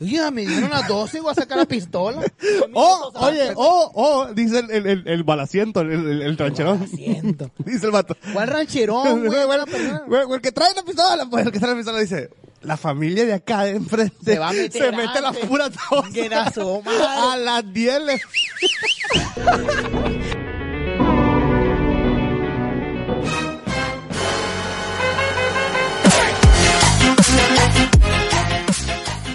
[0.00, 2.20] Oye, me dieron las 12 y voy a sacar la pistola.
[2.74, 6.86] Oh, oye, oh, oh, dice el, el, el, el balaciento, el, el, el trancherón.
[6.88, 7.50] Siento.
[7.58, 8.16] Dice el vato.
[8.32, 9.44] ¿Cuál rancherón, güey?
[9.46, 12.28] Güey, el que trae la pistola, pues el que trae la pistola dice,
[12.62, 15.46] la familia de acá de enfrente Se va a meter se mete la antes.
[15.46, 16.08] pura tos.
[16.12, 17.04] Que da su madre.
[17.04, 18.02] A las 10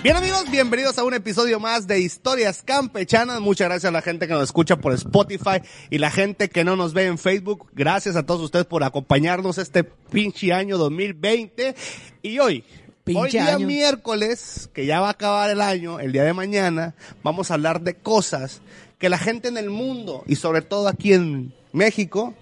[0.04, 3.40] Bien amigos, bienvenidos a un episodio más de Historias Campechanas.
[3.40, 5.62] Muchas gracias a la gente que nos escucha por Spotify
[5.92, 7.70] y la gente que no nos ve en Facebook.
[7.74, 11.76] Gracias a todos ustedes por acompañarnos este pinche año 2020.
[12.24, 12.64] Y hoy,
[13.04, 13.68] Pinche hoy día año.
[13.68, 17.82] miércoles, que ya va a acabar el año, el día de mañana, vamos a hablar
[17.82, 18.62] de cosas
[18.98, 22.34] que la gente en el mundo y sobre todo aquí en México,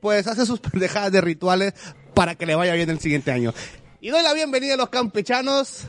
[0.00, 1.72] pues hace sus pendejadas de rituales
[2.12, 3.54] para que le vaya bien el siguiente año.
[4.02, 5.86] Y doy la bienvenida a los campechanos.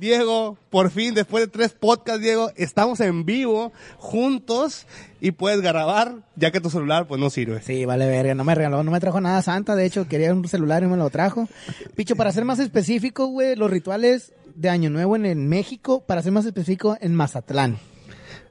[0.00, 4.86] Diego, por fin, después de tres podcasts, Diego, estamos en vivo, juntos,
[5.20, 7.60] y puedes grabar, ya que tu celular, pues, no sirve.
[7.62, 10.48] Sí, vale verga, no me regaló, no me trajo nada Santa, de hecho quería un
[10.48, 11.48] celular y me lo trajo.
[11.96, 16.22] Picho, para ser más específico, güey, los rituales de Año Nuevo en, en México, para
[16.22, 17.78] ser más específico, en Mazatlán.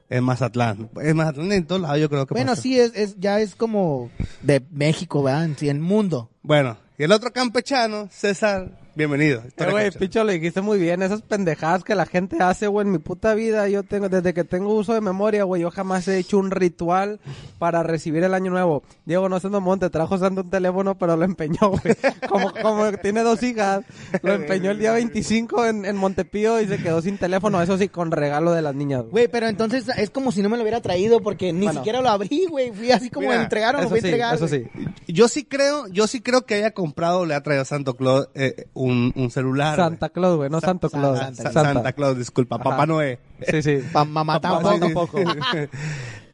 [0.08, 0.88] En Mazatlán.
[1.02, 2.62] En Mazatlán, en todos lados, yo creo que Bueno, pasa.
[2.62, 4.08] sí, es, es, ya es como
[4.42, 5.44] de México, ¿verdad?
[5.46, 6.30] En sí, en mundo.
[6.42, 8.70] Bueno, y el otro campechano, César,
[9.00, 9.42] bienvenido.
[9.56, 11.00] Eh, güey, picho, lo dijiste muy bien.
[11.00, 13.66] Esas pendejadas que la gente hace, güey, en mi puta vida.
[13.68, 17.18] Yo tengo, desde que tengo uso de memoria, güey, yo jamás he hecho un ritual
[17.58, 18.82] para recibir el año nuevo.
[19.06, 21.94] Diego, no seas mamón, te trajo Santa un teléfono, pero lo empeñó, güey.
[22.28, 23.80] Como, como tiene dos hijas,
[24.22, 27.60] lo empeñó el día 25 en, en Montepío y se quedó sin teléfono.
[27.62, 29.10] Eso sí, con regalo de las niñas, güey.
[29.12, 31.80] Güey, pero entonces es como si no me lo hubiera traído porque ni Bueno.
[31.80, 32.70] siquiera lo abrí, güey.
[32.72, 34.34] Fui así como Mira, me entregaron, lo fui a sí, entregar.
[34.34, 34.64] eso sí.
[35.08, 38.28] Yo sí creo, yo sí creo que haya comprado, le ha traído a Santo Claus
[38.34, 39.76] eh, un, un celular.
[39.76, 41.18] Santa Claus, güey, no Sa- Santo Claus.
[41.18, 41.72] Sa- Sa- Santa.
[41.74, 42.64] Santa Claus, disculpa, Ajá.
[42.64, 43.18] Papá Noé.
[43.48, 43.78] Sí, sí.
[43.92, 45.18] Pa' mamá Papá tampoco.
[45.18, 45.18] tampoco.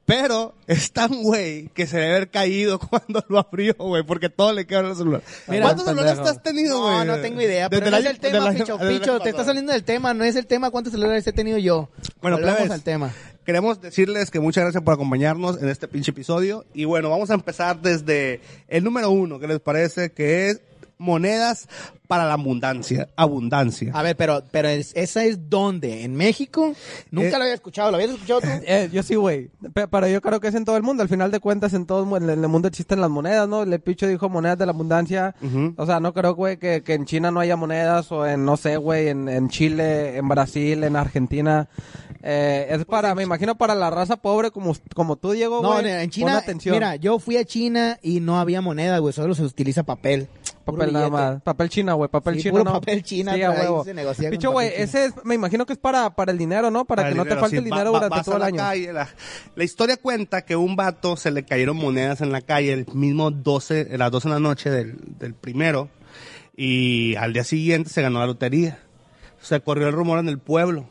[0.04, 4.52] Pero es tan güey que se debe haber caído cuando lo abrió, güey, porque todo
[4.52, 5.22] le quedó en el celular.
[5.48, 6.98] Mira, ¿Cuántos celulares has tenido, güey?
[6.98, 8.78] No, no tengo idea, pero no el es el tema, Picho.
[8.78, 11.88] Picho, te está saliendo del tema, no es el tema cuántos celulares he tenido yo.
[12.22, 13.10] Bueno, plebes, al tema.
[13.44, 16.64] Queremos decirles que muchas gracias por acompañarnos en este pinche episodio.
[16.72, 20.60] Y bueno, vamos a empezar desde el número uno, que les parece que es
[20.98, 21.68] monedas
[22.08, 23.08] para la abundancia.
[23.16, 23.90] Abundancia.
[23.94, 26.04] A ver, pero, pero es- esa es dónde?
[26.04, 26.72] ¿En México?
[27.10, 28.46] Nunca Eh, lo había escuchado, ¿lo habías escuchado tú?
[28.66, 29.50] Eh, yo sí, güey.
[29.74, 31.02] Pe- Pero yo creo que es en todo el mundo.
[31.02, 33.64] Al final de cuentas, en todo el mu- en el mundo existen las monedas, ¿no?
[33.64, 35.34] Le Picho dijo monedas de la abundancia.
[35.42, 35.74] Ujú.
[35.76, 38.56] O sea, no creo, güey, que, que en China no haya monedas o en, no
[38.56, 41.68] sé, güey, en, en Chile, en Brasil, en Argentina.
[42.22, 45.86] Eh, es para, me imagino, para la raza pobre como, como tú, Diego, No, güey.
[45.88, 46.74] en Pon China, atención.
[46.74, 50.28] mira, yo fui a China y no había moneda, güey, solo se utiliza papel.
[50.66, 51.42] Papel nada más.
[51.42, 52.10] Papel china, güey.
[52.10, 52.72] Papel Sí, chino, puro ¿no?
[52.72, 56.10] papel china, Sí, se negocia con Picho, güey, ese es, me imagino que es para,
[56.14, 56.84] para el dinero, ¿no?
[56.84, 57.58] Para, Para que no el te dinero, falte sí.
[57.58, 58.56] el dinero Va- va- durante vas todo el la año.
[58.58, 59.08] calle, la,
[59.54, 63.30] la historia cuenta que un vato se le cayeron monedas en la calle el mismo
[63.30, 65.88] 12, a las 12 de la noche del, del primero
[66.56, 68.78] y al día siguiente se ganó la lotería.
[69.40, 70.86] Se corrió el rumor en el pueblo.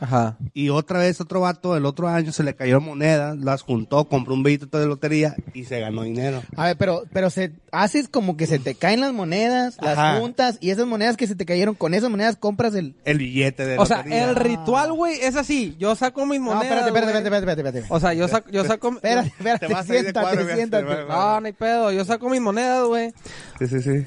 [0.00, 0.36] Ajá.
[0.54, 4.34] Y otra vez otro vato el otro año se le cayeron monedas, las juntó, compró
[4.34, 6.42] un billete de lotería y se ganó dinero.
[6.56, 10.12] A ver, pero, pero se, haces como que se te caen las monedas, Ajá.
[10.12, 12.94] las juntas, y esas monedas que se te cayeron, con esas monedas compras el...
[13.04, 14.30] El billete de O sea, lotería.
[14.30, 15.74] el ritual, güey, es así.
[15.78, 16.64] Yo saco mis No, monedas.
[16.64, 17.24] espérate, espérate, güey.
[17.24, 17.94] espérate, espérate, espérate.
[17.94, 18.88] O sea, yo saco, yo saco.
[18.94, 20.84] Espérate, espérate, Te siéntate, cuadro, siéntate.
[20.84, 21.92] te va- No, no hay pedo.
[21.92, 23.12] Yo saco mis monedas, güey.
[23.58, 24.06] Sí, sí, sí.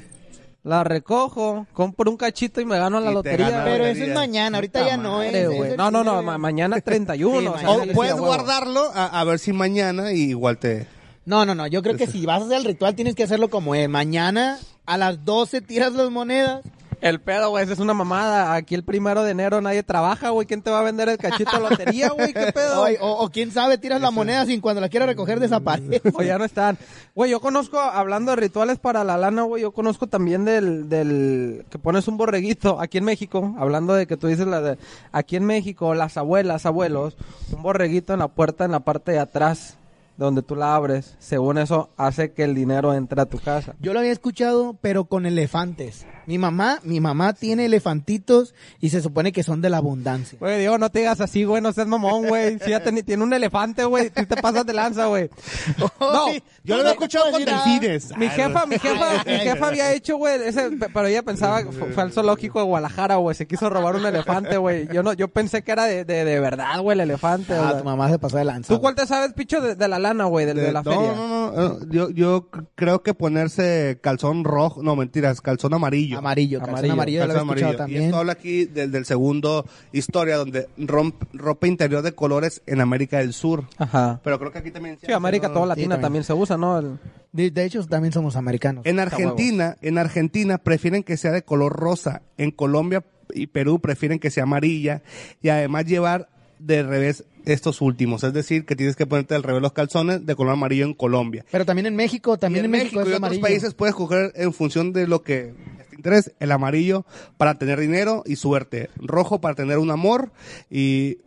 [0.64, 3.64] Las recojo, compro un cachito y me gano la lotería.
[3.64, 5.76] Pero la eso es mañana, ahorita ya no es.
[5.76, 7.58] No, no, no, mañana 31.
[7.58, 10.86] Sí, o puedes guardarlo a, a ver si mañana y igual te...
[11.24, 13.48] No, no, no, yo creo que si vas a hacer el ritual tienes que hacerlo
[13.48, 13.88] como es.
[13.88, 16.62] Mañana a las 12 tiras las monedas.
[17.02, 18.54] El pedo, güey, esa es una mamada.
[18.54, 20.46] Aquí el primero de enero nadie trabaja, güey.
[20.46, 22.32] ¿Quién te va a vender el cachito de lotería, güey?
[22.32, 22.82] ¿Qué pedo?
[22.84, 26.00] O, o- o quién sabe, tiras la moneda sin cuando la quieras recoger desaparece.
[26.14, 26.78] O ya no están.
[27.14, 31.66] Güey, yo conozco, hablando de rituales para la lana, güey, yo conozco también del, del,
[31.70, 34.78] que pones un borreguito aquí en México, hablando de que tú dices la de,
[35.10, 37.16] aquí en México, las abuelas, abuelos,
[37.50, 39.76] un borreguito en la puerta, en la parte de atrás,
[40.16, 43.74] donde tú la abres, según eso, hace que el dinero entre a tu casa.
[43.80, 46.06] Yo lo había escuchado, pero con elefantes.
[46.26, 50.38] Mi mamá, mi mamá tiene elefantitos y se supone que son de la abundancia.
[50.38, 52.58] Güey, Diego, no te digas así, güey, no seas mamón, güey.
[52.60, 55.28] Si ya ten- tiene un elefante, güey, tú te pasas de lanza, güey.
[56.00, 56.26] No,
[56.64, 58.16] Yo lo había escuchado con delfines.
[58.16, 61.72] Mi jefa, mi jefa, mi jefa había hecho, güey, ese, pe- pero ella pensaba que
[61.72, 64.86] fue, fue al zoológico de Guadalajara, güey, se quiso robar un elefante, güey.
[64.92, 67.54] Yo no, yo pensé que era de, de, de verdad, güey, el elefante.
[67.54, 68.72] Ah, tu mamá se pasó de lanza.
[68.72, 71.12] ¿Tú cuál te sabes, picho, de, de la lana, güey, del de, la no, feria.
[71.16, 76.18] no, no, no, Yo, yo c- creo que ponerse calzón rojo, no, mentiras, calzón amarillo.
[76.18, 77.74] Amarillo, calzón Amarillo, amarillo, lo Calzón escuchado amarillo.
[77.74, 78.02] Y también.
[78.04, 83.18] esto habla aquí del, del segundo historia, donde romp- ropa interior de colores en América
[83.18, 83.64] del Sur.
[83.78, 84.20] Ajá.
[84.22, 84.98] Pero creo que aquí también...
[85.00, 85.54] se Sí, América ¿no?
[85.54, 86.02] toda latina también.
[86.02, 86.78] también se usa, ¿no?
[86.78, 86.98] El-
[87.32, 88.84] De, de hecho, también somos americanos.
[88.86, 92.22] En Argentina, en Argentina prefieren que sea de color rosa.
[92.36, 93.04] En Colombia
[93.34, 95.02] y Perú prefieren que sea amarilla.
[95.40, 96.28] Y además llevar
[96.58, 98.22] de revés estos últimos.
[98.22, 101.44] Es decir, que tienes que ponerte al revés los calzones de color amarillo en Colombia.
[101.50, 103.40] Pero también en México, también y en, México, es y otros amarillo.
[103.42, 105.54] países puedes coger en función de lo que
[105.88, 106.34] te interese.
[106.38, 107.04] El amarillo
[107.38, 108.90] para tener dinero y suerte.
[108.96, 110.30] Rojo para tener un amor.
[110.70, 111.18] Y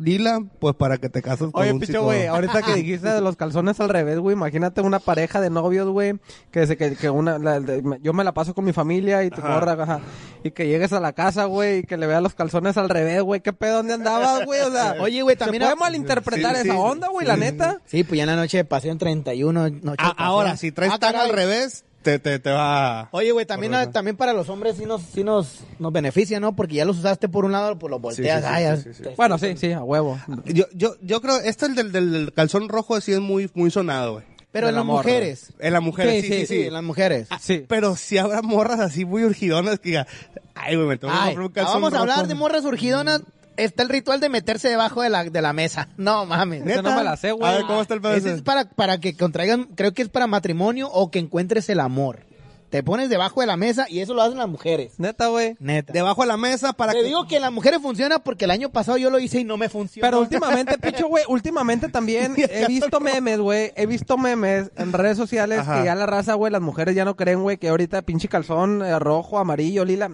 [0.00, 3.20] lila, pues para que te cases con Oye, un picho, güey, ahorita que dijiste de
[3.20, 6.14] los calzones al revés, güey, imagínate una pareja de novios, güey,
[6.50, 9.30] que, se- que, que una, la- de- yo me la paso con mi familia y
[9.30, 9.48] tu Ajá.
[9.54, 10.00] morra, ajá,
[10.44, 13.22] y que llegues a la casa, güey, y que le veas los calzones al revés,
[13.22, 14.60] güey, ¿qué pedo, dónde andabas, güey?
[14.60, 16.78] O sea, Oye, güey, también Se puede a- malinterpretar Sí, esa sí.
[16.80, 17.80] onda, güey, la neta.
[17.84, 19.62] Sí, pues ya en la noche de pasión 31.
[19.68, 20.14] Noche de Ah, pasión.
[20.18, 23.08] ahora, si traes Ah, tan al revés, te, te, te va...
[23.12, 26.54] Oye, güey, también, también para los hombres sí nos, sí nos, nos beneficia, ¿no?
[26.54, 28.42] Porque ya los usaste por un lado, pues los volteas.
[28.42, 29.10] Sí, sí, sí, ah, ya- sí, sí, sí.
[29.16, 30.18] Bueno, sí, sí, a huevo.
[30.44, 34.14] Yo, yo, yo creo, este el del, del calzón rojo sí es muy, muy sonado,
[34.14, 34.24] güey.
[34.52, 35.52] Pero en las mujeres.
[35.60, 36.66] En las mujeres, Sí, sí, sí, Sí, sí.
[36.66, 37.28] en las mujeres.
[37.40, 37.64] Sí.
[37.68, 40.06] Pero si habrá morras así muy urgidonas que digan,
[40.54, 42.28] ay, güey, me tengo que Ay, comprar un calzón vamos a hablar rojo".
[42.28, 43.22] de morras urgidonas.
[43.56, 45.88] Está el ritual de meterse debajo de la, de la mesa.
[45.96, 46.66] No mames.
[46.66, 47.48] Esa no me la sé, güey.
[47.48, 50.08] A ver, ¿cómo está el pedo Ese es para, para que contraigan, creo que es
[50.08, 52.26] para matrimonio o que encuentres el amor.
[52.72, 54.94] Te pones debajo de la mesa y eso lo hacen las mujeres.
[54.96, 55.56] Neta, güey.
[55.60, 55.92] Neta.
[55.92, 57.04] Debajo de la mesa para Te que...
[57.04, 59.58] digo que en las mujeres funciona porque el año pasado yo lo hice y no
[59.58, 60.06] me funcionó.
[60.06, 65.18] Pero últimamente, picho, güey, últimamente también he visto memes, güey, he visto memes en redes
[65.18, 65.80] sociales Ajá.
[65.80, 68.82] que ya la raza, güey, las mujeres ya no creen, güey, que ahorita pinche calzón
[68.82, 70.08] eh, rojo, amarillo, lila,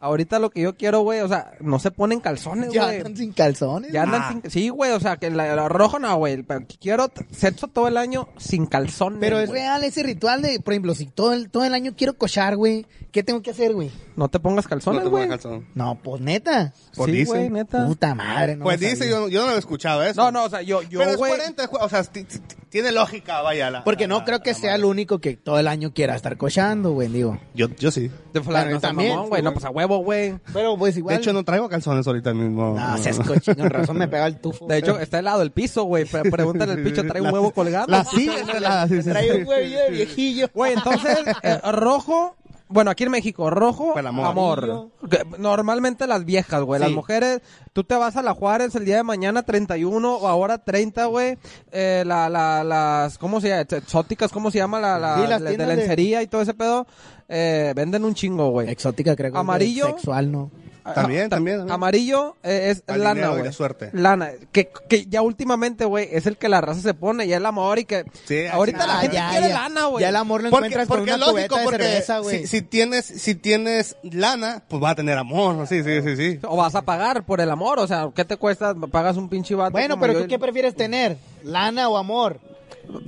[0.00, 2.96] ahorita lo que yo quiero, güey, o sea, no se ponen calzones, ya güey.
[2.98, 3.92] andan sin calzones.
[3.92, 4.28] Ya andan Ah.
[4.42, 4.50] sin...
[4.50, 7.96] Sí, güey, o sea, que la, la rojo no, güey, pero quiero sexo todo el
[7.96, 11.64] año sin calzones, Pero es real ese ritual de, por ejemplo, si todo el, todo
[11.64, 13.90] el año quiero cochar, güey, ¿qué tengo que hacer, güey?
[14.16, 15.24] No te pongas No calzones, te güey.
[15.24, 15.66] pongas calzón.
[15.74, 16.72] No, pues neta.
[16.94, 17.30] Pues sí, dice.
[17.32, 17.86] güey, neta.
[17.86, 20.20] Puta madre, no Pues dice, yo, yo no lo he escuchado eso.
[20.22, 22.38] No, no, o sea, yo, yo, Pero coherente, es co- o sea, ti- ti-
[22.70, 23.70] tiene lógica, vaya.
[23.70, 24.76] La, Porque la- no la- creo que sea madre.
[24.76, 27.38] el único que todo el año quiera estar cochando, güey, digo.
[27.54, 28.10] Yo, yo sí.
[28.32, 30.38] De fulano, no también, mamón, güey, no, pues a huevo, güey.
[30.52, 31.16] Pero pues igual.
[31.16, 32.76] De hecho, no traigo calzones ahorita mismo.
[32.78, 34.66] No, seas cochino, con razón me pega el tufo.
[34.66, 36.04] De hecho, está helado el piso, güey.
[36.04, 37.86] Pre- Pregúntale al picho, trae un huevo colgado.
[37.88, 38.28] La sí,
[39.02, 40.48] sí, trae un huevillo de viejillo.
[40.52, 42.36] Güey, entonces, eh, rojo,
[42.68, 44.26] bueno, aquí en México, rojo, el amor.
[44.26, 44.90] amor.
[45.08, 46.80] Que Normalmente las viejas, güey.
[46.80, 46.94] Las Sí.
[46.94, 47.40] mujeres,
[47.72, 51.38] tú te vas a la Juárez el día de mañana 31 o ahora 30, güey.
[51.72, 53.60] Eh, la, la, las, ¿cómo se llama?
[53.62, 54.80] Exóticas, ¿cómo se llama?
[54.80, 56.86] La, la, Sí, las de- de, tiendas de- lencería y todo ese pedo.
[57.28, 58.68] Eh, venden un chingo, güey.
[58.70, 59.86] Exótica, creo que es Amarillo.
[59.86, 60.50] Sexual, ¿no?
[60.94, 61.70] También, Ah, también, también.
[61.72, 63.44] Amarillo eh, es Al lana, güey.
[63.44, 63.90] la suerte.
[63.92, 64.30] Lana.
[64.52, 67.78] Que, que ya últimamente, güey, es el que la raza se pone, ya el amor
[67.78, 68.04] y que...
[68.24, 69.54] Sí, ahorita la Ah, gente ya, quiere ya.
[69.54, 70.02] lana, güey.
[70.02, 72.38] Ya el amor lo Porque, encuentras con porque una es lógico, cubeta de cerveza, güey.
[72.40, 75.66] si, si tienes, si tienes lana, pues va a tener amor.
[75.66, 76.38] Sí, sí, sí, sí.
[76.46, 78.74] O vas a pagar por el amor, o sea, ¿qué te cuesta?
[78.74, 81.16] Pagas un pinche vato Bueno, pero yo ¿tú y- qué prefieres tener?
[81.42, 82.38] ¿Lana o amor?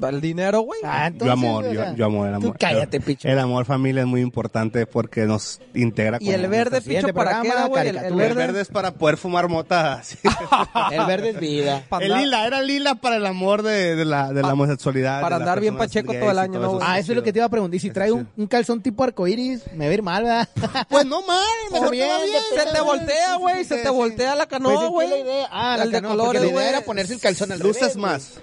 [0.08, 0.80] El dinero, güey.
[0.84, 2.52] Ah, yo amor, o yo, sea, yo amor, el amor.
[2.52, 3.28] Tú cállate, picho.
[3.28, 7.48] El amor familia es muy importante porque nos integra y el verde, picho, ¿para qué
[7.68, 7.88] güey?
[7.88, 8.26] El, el caricatura.
[8.26, 8.60] El verde...
[8.60, 10.00] es para poder fumar mota.
[10.02, 10.16] sí.
[10.92, 11.82] El verde es vida.
[12.00, 15.20] El lila, era lila para el amor de, de la, de la Pa- homosexualidad.
[15.20, 16.78] para andar bien pacheco todo el año.
[16.82, 17.74] Ah, eso es lo que te iba a preguntar.
[17.76, 20.48] Y si trae un, un calzón tipo arcoiris, me va a ir mal, ¿verdad?
[20.88, 22.42] Pues no mal, mejor bien, bien.
[22.54, 25.10] Se te voltea, güey, se te voltea la Pues, canoa, ¿qué güey.
[25.50, 26.68] Ah, El la de colores, la idea güey.
[26.68, 28.34] era ponerse el calzón al Luces más.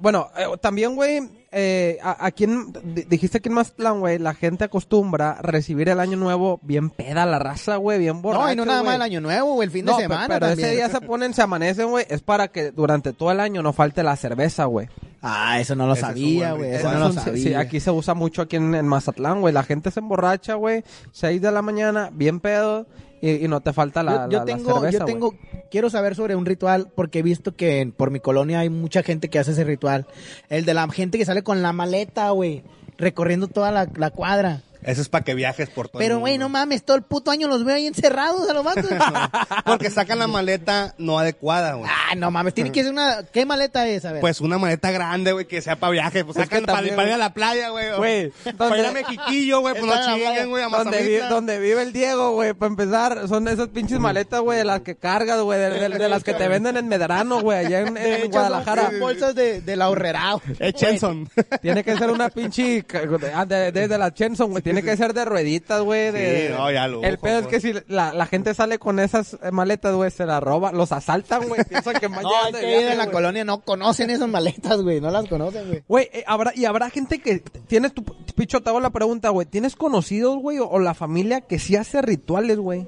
[0.00, 4.34] Bueno, eh, también, güey, eh, a, a quién, di- dijiste que en Mazatlán, güey, la
[4.34, 8.56] gente acostumbra recibir el año nuevo bien peda la raza, güey, bien borracho, No, y
[8.56, 8.86] no nada güey.
[8.88, 10.68] más el año nuevo, o el fin No, de semana pero también.
[10.68, 13.72] ese día se ponen, se amanecen, güey, es para que durante todo el año no
[13.72, 14.88] falte la cerveza, güey.
[15.22, 16.74] Ah, eso no lo Ese sabía, güey.
[16.74, 17.42] Eso no lo sabía.
[17.42, 19.52] sí, aquí se usa mucho aquí en, en Mazatlán, güey.
[19.52, 22.86] La gente se emborracha, güey, 6 de la mañana, bien pedo,
[23.20, 25.34] y, y no te falta la, yo, yo la- la tengo, cerveza, yo tengo,
[25.70, 29.02] quiero saber sobre un ritual porque he visto que en- por mi colonia hay mucha
[29.02, 30.06] gente que hace ese ritual.
[30.48, 32.62] El de la gente que sale con la maleta, güey,
[32.96, 34.62] recorriendo toda la, la cuadra.
[34.82, 37.30] Eso es para que viajes por todo el Pero, güey, no mames, todo el puto
[37.30, 38.86] año los veo ahí encerrados a los vatos.
[39.64, 41.90] Porque sacan la maleta no adecuada, güey.
[41.90, 44.04] ah, no mames, tiene que ser una, ¿qué maleta es?
[44.04, 44.20] A ver.
[44.20, 46.24] Pues una maleta grande, güey, que sea para viaje.
[46.24, 47.96] Pues Es sacan para, también- para ir a la playa, güey.
[47.96, 51.58] Güey, Para ir a donde- Mexiquillo, güey, pues no chinguen, güey, a Donde, vi- donde
[51.58, 55.40] vive el Diego, güey, para empezar, son esas pinches maletas, güey, de las que cargas,
[55.40, 58.20] güey, de, de- de las que te venden en Medrano, güey, allá en, de en
[58.22, 58.90] hecho, Guadalajara.
[58.90, 60.36] son bolsas de, de la horrera.
[60.58, 61.28] Eh, Chenson.
[61.62, 63.00] Tiene que ser una pinche, ca-
[63.46, 66.10] de, de, de la Chenson, güey, tiene que ser de rueditas, güey.
[66.12, 67.62] de- Sí, no, ya lujo, El pedo es que pues.
[67.84, 71.62] si la, la gente sale con esas maletas, güey, se las roba, los asaltan, güey.
[71.64, 73.14] Piensan que van No, llegando hay de que ir viaje, en la güey.
[73.14, 75.82] colonia, no conocen esas maletas, güey, no las conocen, güey.
[75.88, 78.04] Güey, eh, habrá, y habrá gente que tienes tu,
[78.36, 79.46] picho, te hago la pregunta, güey.
[79.46, 82.86] ¿Tienes conocidos, güey, o, o la familia que sí hace rituales, güey?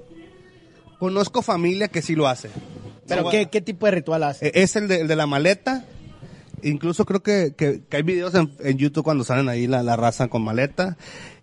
[0.98, 2.50] Conozco familia que sí lo hace.
[3.08, 4.48] Pero ¿qué, qué tipo de ritual hace?
[4.48, 5.84] Eh, Es el de, el de la maleta.
[6.62, 9.96] Incluso creo que, que, que hay videos en, en YouTube cuando salen ahí la, la
[9.96, 10.98] raza con maleta.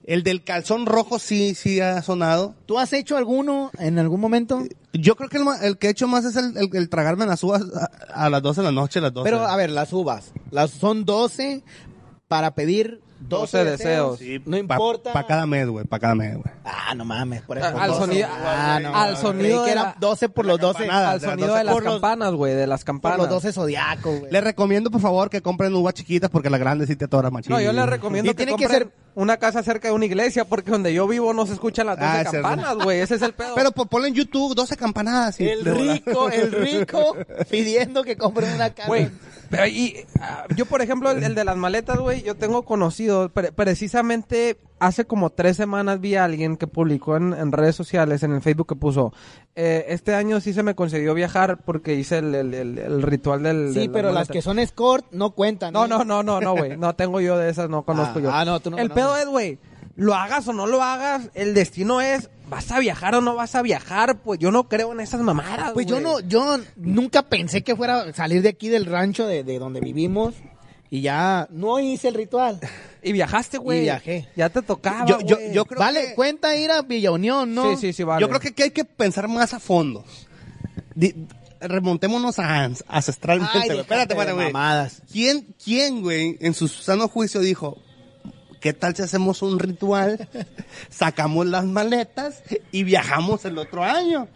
[0.07, 2.55] El del calzón rojo sí, sí ha sonado.
[2.65, 4.63] ¿Tú has hecho alguno en algún momento?
[4.93, 7.25] Yo creo que el, ma- el que he hecho más es el, el, el tragarme
[7.25, 9.29] las uvas a, a las 12 de la noche, las 12.
[9.29, 10.31] Pero, a ver, las uvas.
[10.49, 11.61] Las son 12
[12.29, 14.19] para pedir 12, 12 deseos.
[14.45, 15.11] no importa.
[15.13, 16.53] Para cada mes, güey, para cada mes, güey.
[16.63, 17.67] Ah, no mames, por eso.
[17.67, 17.99] Al 12.
[18.05, 20.79] sonido- Ah, no, al sonido creí que de era la- 12 por los 12.
[20.79, 23.17] campanadas, Al de las sonido 12 de las por campanas, güey, de las Por campanas.
[23.19, 24.31] los 12 zodiacos, güey.
[24.31, 27.51] Les recomiendo, por favor, que compren uvas chiquitas porque las grandes sí te atoran machín.
[27.51, 30.45] No, yo les recomiendo Y que tiene que ser- una casa cerca de una iglesia
[30.45, 32.99] porque donde yo vivo no se escuchan las 12 Ah, campanas, güey.
[32.99, 33.55] Ese es el pedo.
[33.55, 35.39] Pero pues, ponle en YouTube 12 campanadas.
[35.41, 37.15] y- El rico, el rico
[37.49, 38.87] pidiendo que compren una casa.
[38.87, 39.09] Güey,
[39.49, 43.29] pero y, ah, yo por ejemplo, el, el de las maletas, güey, yo tengo conocido,
[43.29, 48.21] pre- precisamente hace como tres semanas vi a alguien que publicó en, en redes sociales,
[48.23, 49.11] en el Facebook, que puso,
[49.55, 53.73] eh, este año sí se me concedió viajar porque hice el, el- ritual del...
[53.73, 54.33] de Sí, pero las maletas".
[54.33, 55.73] que son escort no cuentan.
[55.73, 55.87] No, ¿eh?
[55.87, 56.77] no, no, no, no, güey.
[56.77, 58.31] No tengo yo de esas, no conozco Ah, yo.
[58.31, 59.57] ah, no, tú no El pedo es, güey,
[59.97, 63.55] lo hagas o no lo hagas, el destino es, ¿vas a viajar o no vas
[63.55, 64.19] a viajar?
[64.19, 66.03] Pues yo no creo en esas mamadas, Pues yo güey.
[66.05, 69.79] no, yo nunca pensé que fuera a salir de aquí del rancho de, de donde
[69.81, 70.35] vivimos
[70.89, 72.59] y ya no hice el ritual.
[73.03, 73.79] Y viajaste, güey.
[73.79, 74.29] Y viajé.
[74.37, 77.71] Ya te tocaba, Yo- yo- yo creo vale, que- cuenta ir a Villa Unión, ¿no?
[77.71, 78.21] Sí, sí, sí, vale.
[78.21, 80.05] Yo creo que aquí hay que pensar más a fondo.
[80.95, 81.15] Di-
[81.59, 83.51] remontémonos a ancestralmente.
[83.57, 84.45] Ay, Espérate, espérate, güey.
[84.47, 85.01] mamadas.
[85.11, 87.77] ¿Quién, quién, güey, en su sano juicio dijo,
[88.59, 90.27] ¿qué tal si hacemos un ritual,
[90.89, 94.27] sacamos las maletas y viajamos el otro año?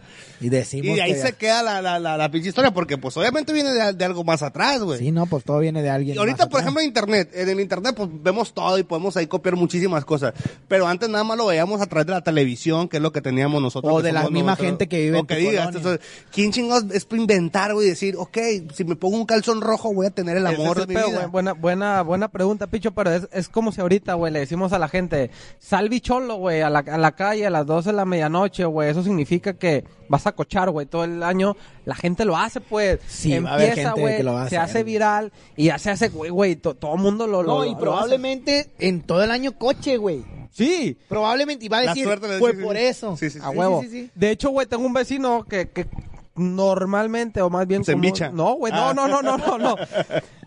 [0.41, 2.97] Y decimos Y de ahí que- se queda la, la, la, la pinche historia, porque
[2.97, 4.99] pues obviamente viene de, de algo más atrás, güey.
[4.99, 6.15] Sí, no, pues todo viene de alguien.
[6.15, 6.63] Y ahorita, más por atrás.
[6.63, 10.33] ejemplo, en internet, en el internet pues vemos todo y podemos ahí copiar muchísimas cosas.
[10.67, 13.21] Pero antes nada más lo veíamos a través de la televisión, que es lo que
[13.21, 13.93] teníamos nosotros.
[13.93, 14.65] O de la misma nosotros.
[14.67, 15.99] gente que vive O en que entonces,
[16.31, 17.87] ¿quién chingados es para inventar, güey?
[17.87, 18.37] Decir, ok,
[18.73, 21.11] si me pongo un calzón rojo voy a tener el amor es el de mi
[21.11, 21.27] vida.
[21.27, 24.79] Buena, buena, buena pregunta, Picho, pero es, es como si ahorita, güey, le decimos a
[24.79, 25.29] la gente,
[25.59, 28.89] sal bicholo, güey, a la, a la calle a las 12 de la medianoche, güey.
[28.89, 31.55] Eso significa que vas a cochar, güey, todo el año.
[31.85, 32.99] La gente lo hace, pues.
[33.07, 36.55] Sí, a Empieza, gente güey, a se hace viral y ya se hace, güey, güey,
[36.55, 39.97] to- todo el mundo lo, lo No, lo y probablemente en todo el año coche,
[39.97, 40.23] güey.
[40.51, 40.97] Sí.
[41.07, 42.05] Probablemente, y va a decir,
[42.39, 42.83] fue dice, por sí.
[42.83, 43.15] eso.
[43.17, 43.57] Sí, sí, A sí.
[43.57, 43.81] huevo.
[43.81, 44.11] sí, sí, sí.
[44.15, 45.87] De hecho, güey, tengo un vecino que, que
[46.35, 48.01] normalmente, o más bien Se como-.
[48.31, 48.93] No, güey, no, Ah.
[48.93, 49.75] no, no, no, no, no.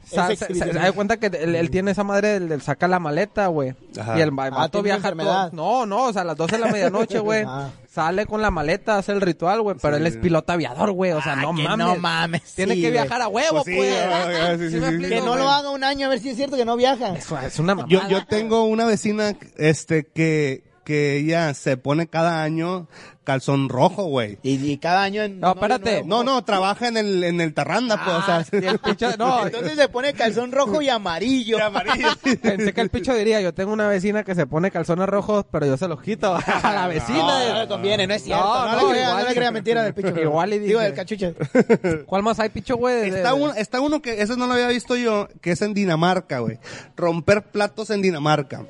[0.05, 0.81] Se, se- exhibicionista.
[0.81, 3.75] se da cuenta que él, él tiene esa madre del, del saca la maleta, güey.
[3.99, 4.19] Ajá.
[4.19, 6.67] Y el, Ah, vato viaja todo- No, no, o sea, a las 12 de la
[6.73, 7.45] medianoche, güey.
[7.47, 7.71] Ah.
[7.91, 9.77] Sale con la maleta, hace el ritual, güey.
[9.81, 11.13] Pero él es piloto aviador, güey.
[11.13, 11.87] O sea, Ah, no que mames.
[11.87, 14.77] no mames, Tiene sí, que viajar a huevo, Pues sí, sí, sí, me sí, sí.
[14.85, 17.15] explico, Que no lo haga un año a ver si es cierto que no viaja.
[17.17, 17.89] Eso es una mamada.
[17.89, 22.87] Yo, yo tengo una vecina, este, que, que ella se pone cada año
[23.25, 24.39] calzón rojo, güey.
[24.43, 25.41] Y, y cada año en...
[25.41, 26.03] No, espérate.
[26.05, 28.61] No, no, trabaja en el, en el Tarranda, pues, o Ah, sea.
[28.61, 31.57] Y el picho, no, Entonces se pone calzón rojo y amarillo.
[31.57, 32.09] de amarillo.
[32.43, 35.65] Pensé que el picho diría, yo tengo una vecina que se pone calzones rojos, pero
[35.65, 37.17] yo se los quito a la vecina.
[37.19, 38.45] No, no le conviene, no es cierto.
[38.45, 39.23] No, No, no, le crea, igual.
[39.23, 40.21] no le crea mentira del picho.
[40.21, 40.85] Igual y Digo, dice.
[40.85, 41.35] del cachuche.
[42.07, 43.11] ¿Cuál más hay, picho, güey?
[43.11, 45.73] De- Está uno, está uno que, ese no lo había visto yo, que es en
[45.73, 46.59] Dinamarca, güey.
[46.95, 48.65] Romper platos en Dinamarca.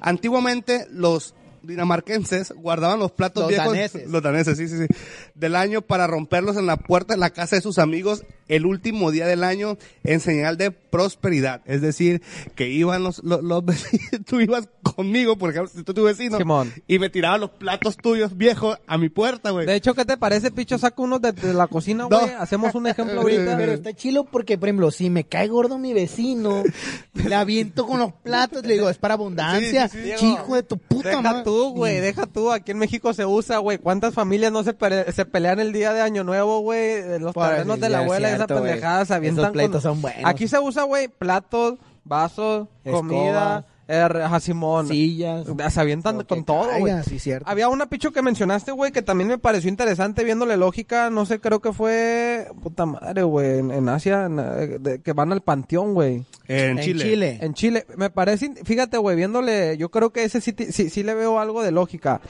[0.00, 1.34] Antiguamente, los
[1.66, 3.72] dinamarquenses guardaban los platos Los viejos.
[3.72, 4.08] daneses.
[4.08, 4.86] Los daneses, sí, sí, sí.
[5.34, 9.10] Del año para romperlos en la puerta de la casa de sus amigos el último
[9.10, 11.60] día del año en señal de prosperidad.
[11.66, 12.22] Es decir,
[12.54, 16.38] que iban los, los, los vecinos, tú ibas conmigo, por ejemplo, si tú tu vecino,
[16.38, 16.72] Simón.
[16.86, 19.66] y me tiraban los platos tuyos viejos a mi puerta, güey.
[19.66, 20.78] De hecho, ¿qué te parece, picho?
[20.78, 22.20] Saca unos de, de la cocina, No.
[22.20, 22.32] güey.
[22.38, 23.56] Hacemos un ejemplo ahorita.
[23.56, 26.62] Pero está chilo porque, por ejemplo, si me cae gordo mi vecino,
[27.14, 29.88] le aviento con los platos, le digo, es para abundancia.
[29.88, 30.16] Sí, sí, sí.
[30.18, 31.42] Chico de tu puta Deja madre.
[31.44, 32.52] tú, güey, deja tú.
[32.52, 33.78] Aquí en México se usa, güey.
[33.78, 34.74] ¿Cuántas familias no se,
[35.12, 37.18] se pelean el día de Año Nuevo, güey?
[37.18, 39.44] Los terrenos de la abuela, esa pendejada se avientan.
[39.44, 40.22] Esos pleitos son buenos.
[40.24, 41.74] Aquí se usa, güey, platos,
[42.04, 43.00] vasos, Escobas.
[43.08, 44.88] comida, ajá, Simón.
[44.88, 45.46] Sillas.
[45.70, 47.02] Se avientan con todo, güey.
[47.04, 47.48] sí, cierto.
[47.48, 51.10] Había una picho que mencionaste, güey, que también me pareció interesante viéndole lógica.
[51.10, 52.48] No sé, creo que fue.
[52.62, 53.58] Puta madre, güey.
[53.58, 56.24] En, en Asia, en, eh, de- que van al panteón, güey.
[56.48, 57.04] en, En Chile.
[57.04, 57.38] Chile.
[57.40, 61.14] En Chile, me parece, fíjate, güey, viéndole, yo creo que ese sí, sí, sí le
[61.14, 62.20] veo algo de lógica.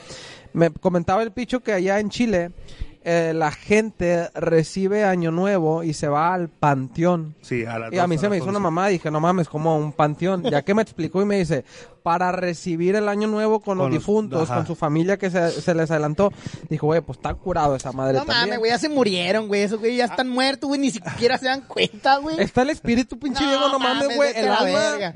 [0.52, 2.52] Me comentaba el picho que allá en Chile,
[3.04, 7.34] eh, la gente recibe Año Nuevo y se va al panteón.
[7.42, 9.76] Sí, a las Y a mí se me hizo una mamá, dije, no mames, como
[9.76, 10.42] un panteón.
[10.44, 11.64] Ya que me explicó y me dice,
[12.02, 14.56] para recibir el año nuevo con, Con los difuntos, ajá.
[14.56, 16.32] con su familia que se, se les adelantó,
[16.70, 18.40] dijo, güey, pues está curado esa madre No también.
[18.40, 19.62] mames, güey, ya se murieron, güey.
[19.62, 20.80] Esos güey ya están muertos, güey.
[20.80, 22.40] Ni siquiera se dan cuenta, güey.
[22.40, 24.56] Está el espíritu, pinche Diego, no mames, güey, el a la
[24.90, 25.12] alma.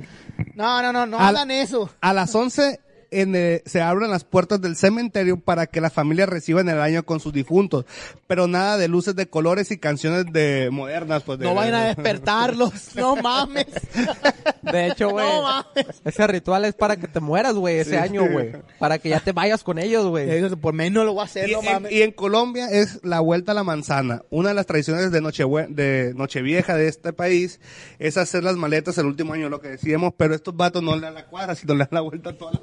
[0.55, 1.89] No, no, no, no Al- hagan eso.
[2.01, 6.27] A las 11 en, eh, se abren las puertas del cementerio para que la familia
[6.27, 7.85] reciba en el año con sus difuntos.
[8.27, 11.39] Pero nada de luces de colores y canciones de modernas, pues.
[11.39, 12.73] de- No vayan a despertarlos.
[12.97, 13.67] No mames.
[14.63, 16.01] De hecho, güey, No mames.
[16.05, 18.53] ese ritual es para que te mueras, güey, ese año, güey.
[18.79, 20.29] Para que ya te vayas con ellos, güey.
[20.57, 21.93] Por menos lo voy a hacer, Y, no en, mames.
[21.93, 24.23] y en Colombia es la vuelta a la manzana.
[24.31, 27.61] Una de las tradiciones de, Nochebue- de Nochevieja de este país
[27.99, 31.03] es hacer las maletas el último año, lo que decíamos, pero estos vatos no le
[31.03, 32.61] dan la cuadra, sino le dan la vuelta a toda la...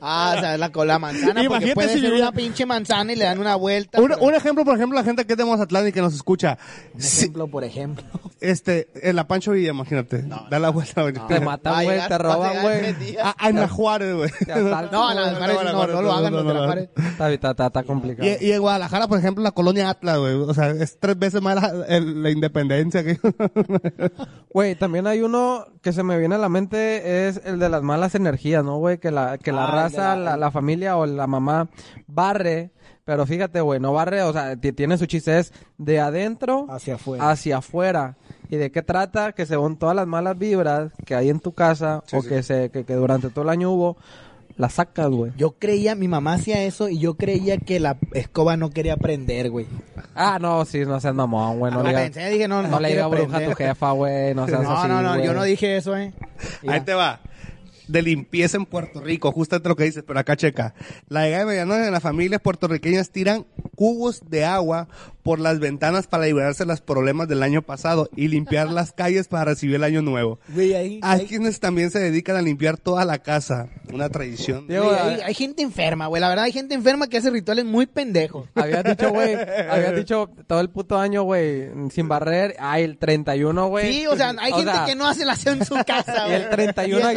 [0.00, 2.66] Ah, o sea, la, con la manzana, porque Imagínate puede si ser hubiera- una pinche
[2.66, 4.00] manzana y le dan una vuelta.
[4.00, 6.14] Un, pero- un ejemplo, por ejemplo, la gente que es de Mazatlán y que nos
[6.14, 6.58] escucha.
[6.94, 8.04] Un Si- ejemplo, por ejemplo.
[8.40, 10.22] este, en la Pancho Villa, imagínate.
[10.50, 11.02] da la vuelta.
[11.02, 11.14] güey.
[11.14, 12.78] Te Va a matan, güey, llegar- te va a roban, llegar güey.
[12.80, 13.24] tres días.
[13.26, 14.30] A, a Ana Juárez, güey.
[14.44, 15.54] Te asaltan, No, no, güey.
[15.56, 16.88] no, no, no, lo hagan, no, te la pares.
[16.96, 18.28] Está, está, está, está complicado.
[18.28, 20.34] Y, y en Guadalajara, por ejemplo, la colonia Atlas, güey.
[20.34, 23.18] O sea, es tres veces más la, el- la independencia que...
[24.50, 27.82] Güey, también hay uno que se me viene a la mente, es el de las
[27.82, 28.98] malas energías, ¿no, güey?
[28.98, 31.68] Que la, que la Ah, raza, la- la, la familia o la mamá
[32.06, 32.70] barre,
[33.04, 36.94] pero fíjate, güey, no barre, o sea, ti- tiene su chiste, es de adentro Hacia
[36.96, 37.30] afuera.
[37.30, 38.16] hacia afuera.
[38.50, 39.32] ¿Y de qué trata?
[39.32, 42.28] Que según todas las malas vibras que hay en tu casa Sí, o sí.
[42.28, 43.96] Que, se, que, que durante todo el año hubo,
[44.56, 45.32] las sacas, güey.
[45.36, 49.50] Yo creía, mi mamá hacía eso y yo creía que la escoba no quería prender,
[49.50, 49.66] güey.
[50.16, 51.72] Ah, no, sí, no seas mamón, güey.
[51.72, 53.92] No, Ah, le digas- pensé, dije, no, no, no le digas bruja a tu jefa,
[53.92, 54.34] güey.
[54.34, 56.12] No seas No, así, no, no, yo no dije eso, eh.
[56.66, 57.20] Ahí te va.
[57.88, 60.74] De limpieza en Puerto Rico, justamente lo que dices, pero acá checa.
[61.08, 64.88] La llegada de medianoche en las familias puertorriqueñas tiran cubos de agua
[65.22, 69.28] por las ventanas para librarse de los problemas del año pasado y limpiar las calles
[69.28, 70.38] para recibir el año nuevo.
[70.48, 73.68] Güey, ahí, Hay ahí- quienes también se dedican a limpiar toda la casa.
[73.92, 74.66] Una tradición.
[74.66, 76.20] Güey, hay, hay gente enferma, güey.
[76.20, 78.48] La verdad, hay gente enferma que hace rituales muy pendejos.
[78.54, 79.34] Habías dicho, güey,
[79.70, 82.56] habías dicho todo el puto año, güey, sin barrer.
[82.58, 83.92] Ay, el 31, güey.
[83.92, 86.14] Sí, o sea, hay O gente sea, que no hace la aseo en su casa,
[86.26, 86.42] Y güey.
[86.42, 87.16] el 31 Y el ahí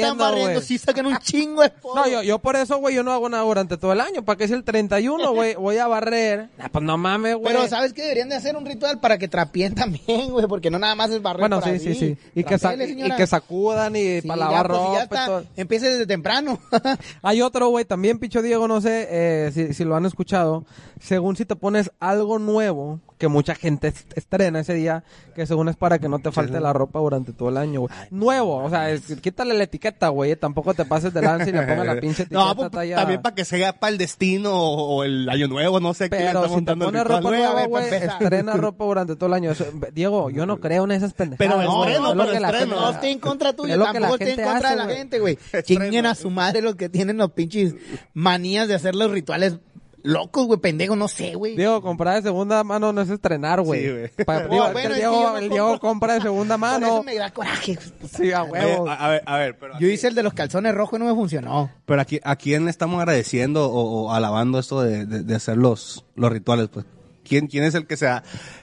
[0.00, 0.66] están 31 barriendo, güey.
[0.66, 1.72] Sí, sacan un chingo de.
[1.94, 4.24] No, yo, yo por eso, güey, yo no hago nada durante todo el año.
[4.24, 6.48] ¿Para qué si el 31, güey, voy a barrer?
[6.58, 7.52] Ah, pues no mames, güey.
[7.52, 8.02] Pero, ¿sabes qué?
[8.02, 10.46] Deberían de hacer un ritual para que trapien también, güey.
[10.46, 12.16] Porque no nada más es barrer Bueno, sí, sí, sí.
[12.34, 15.00] Y que, sa- y que sacudan y Sí, para ya, lavar pues, si ya ropa
[15.00, 15.44] y está, todo.
[15.56, 16.58] Empiece desde temprano.
[17.22, 20.64] Hay otro, güey, también, Picho Diego, no sé eh, si, si lo han escuchado.
[21.00, 25.04] Según si te pones algo nuevo, que mucha gente est- estrena ese día,
[25.36, 27.92] que según es para que no te falte la ropa durante todo el año, güey.
[28.10, 30.34] Nuevo, o sea, es- quítale la etiqueta, güey.
[30.34, 32.44] Tampoco te pases de lanza y le pongas la pinche etiqueta.
[32.44, 35.78] No, pues, talla- también para que sea para el destino o, o el año nuevo,
[35.78, 39.28] no sé qué le Pero si te pones ropa nueva, güey, estrena ropa durante todo
[39.28, 39.52] el año.
[39.52, 41.38] Eso- Diego, yo no creo en esas pendejadas.
[41.56, 41.90] Pero güey.
[41.92, 42.70] estreno, Es lo pero que la estreno.
[42.74, 45.20] gente- No estoy en contra tuyo, Es tampoco estoy en contra hace, de la gente,
[45.20, 45.38] güey.
[45.62, 47.76] Chinguen a su madre los que tienen los pinches
[48.14, 49.58] manías de hacer los rituales
[50.02, 51.56] locos, güey, pendejo, no sé, güey.
[51.56, 53.82] Diego, comprar de segunda mano no es estrenar, güey.
[53.82, 54.08] Sí, güey.
[54.26, 55.88] Pa- No, Diego, bueno, el es que Diego, yo el Diego compro.
[55.88, 57.02] compra de segunda Por eso mano.
[57.02, 57.78] me da coraje.
[58.16, 58.88] Sí, a Oye, huevo.
[58.88, 61.08] a, a ver, a ver, pero Yo hice el de los calzones rojos y no
[61.08, 61.70] me funcionó.
[61.86, 65.56] Pero aquí, ¿a quién le estamos agradeciendo o, o alabando esto de, de- de hacer
[65.56, 66.68] los, los rituales?
[66.68, 66.84] Pues,
[67.24, 68.08] ¿quién, quién es el que se,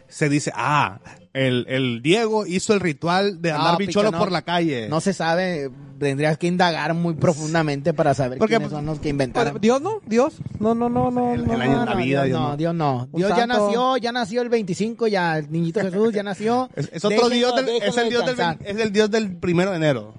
[0.10, 1.00] se dice, ah,
[1.34, 4.18] el, el Diego hizo el ritual de andar No, bicholo picho, no.
[4.20, 4.90] por la calle?
[4.90, 5.70] No se sabe,
[6.00, 9.60] tendrías que indagar muy profundamente para saber Porque- quiénes son los que inventaron.
[9.62, 10.02] ¿Dios no?
[10.08, 10.36] ¿Dios?
[10.60, 11.34] No, no, no, no.
[11.34, 11.64] El- no, el no.
[11.64, 12.58] año de no, Navidad, Dios Dios no.
[12.58, 13.10] Dios no.
[13.14, 16.70] Dios ya nació, ya nació el 25, ya el niñito Jesús ya nació.
[16.76, 19.72] Es, es otro Déjenlo- dios del, es el dios del, es el dios del primero
[19.72, 20.14] de enero.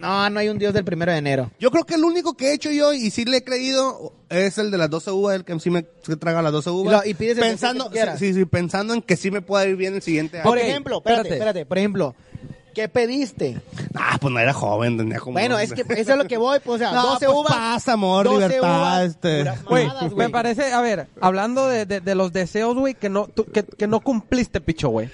[0.00, 1.50] No, no hay un dios del primero de enero.
[1.58, 4.58] Yo creo que el único que he hecho yo y sí le he creído es
[4.58, 6.86] el de las 12 uvas, el que sí me se traga las 12 uvas.
[6.86, 9.66] Y lo- y pides el pensando, que sí, sí, pensando en que sí me pueda
[9.66, 10.48] ir bien el siguiente año.
[10.48, 11.34] Por ejemplo, espérate, espérate.
[11.60, 12.14] espérate, por ejemplo,
[12.74, 13.60] ¿qué pediste?
[13.94, 15.32] Ah, pues no era joven, tenía como...
[15.32, 17.52] Bueno, es que eso es lo que voy, pues, o sea, No, 12 pues uvas.
[17.54, 19.44] paz, amor, 12 libertad, uvas, este.
[19.68, 23.46] Güey, me parece, a ver, hablando de, de, de los deseos, güey, que no, tú-
[23.46, 25.08] que, que no cumpliste, picho, güey.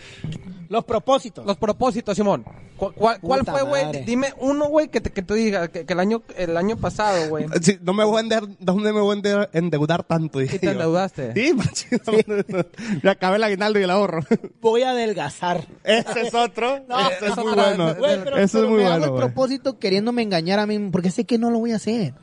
[0.68, 1.44] Los propósitos.
[1.46, 2.44] Los propósitos, Simón.
[2.77, 4.05] ¿Cu- ¿Cuál, cuál fue, güey?
[4.05, 7.29] Dime uno, güey, que, te- que tú digas, que, que el año, el año pasado,
[7.29, 7.46] güey.
[7.62, 10.40] Sí, no me voy a endeudar, ¿dónde me voy a endeudar, endeudar tanto?
[10.40, 10.72] Dije ¿Y te yo.
[10.72, 11.33] endeudaste?
[11.35, 12.00] Sí, machín,
[13.03, 14.22] me acabé el aguinaldo y el ahorro.
[14.61, 15.64] Voy a adelgazar.
[15.85, 16.81] Ese es otro.
[16.88, 17.94] No, Ese es eso muy bueno.
[17.94, 19.22] Güey, pero, Eso pero es muy me hago bueno, el güey.
[19.22, 22.14] propósito queriéndome engañar a mí, porque sé que no lo voy a hacer.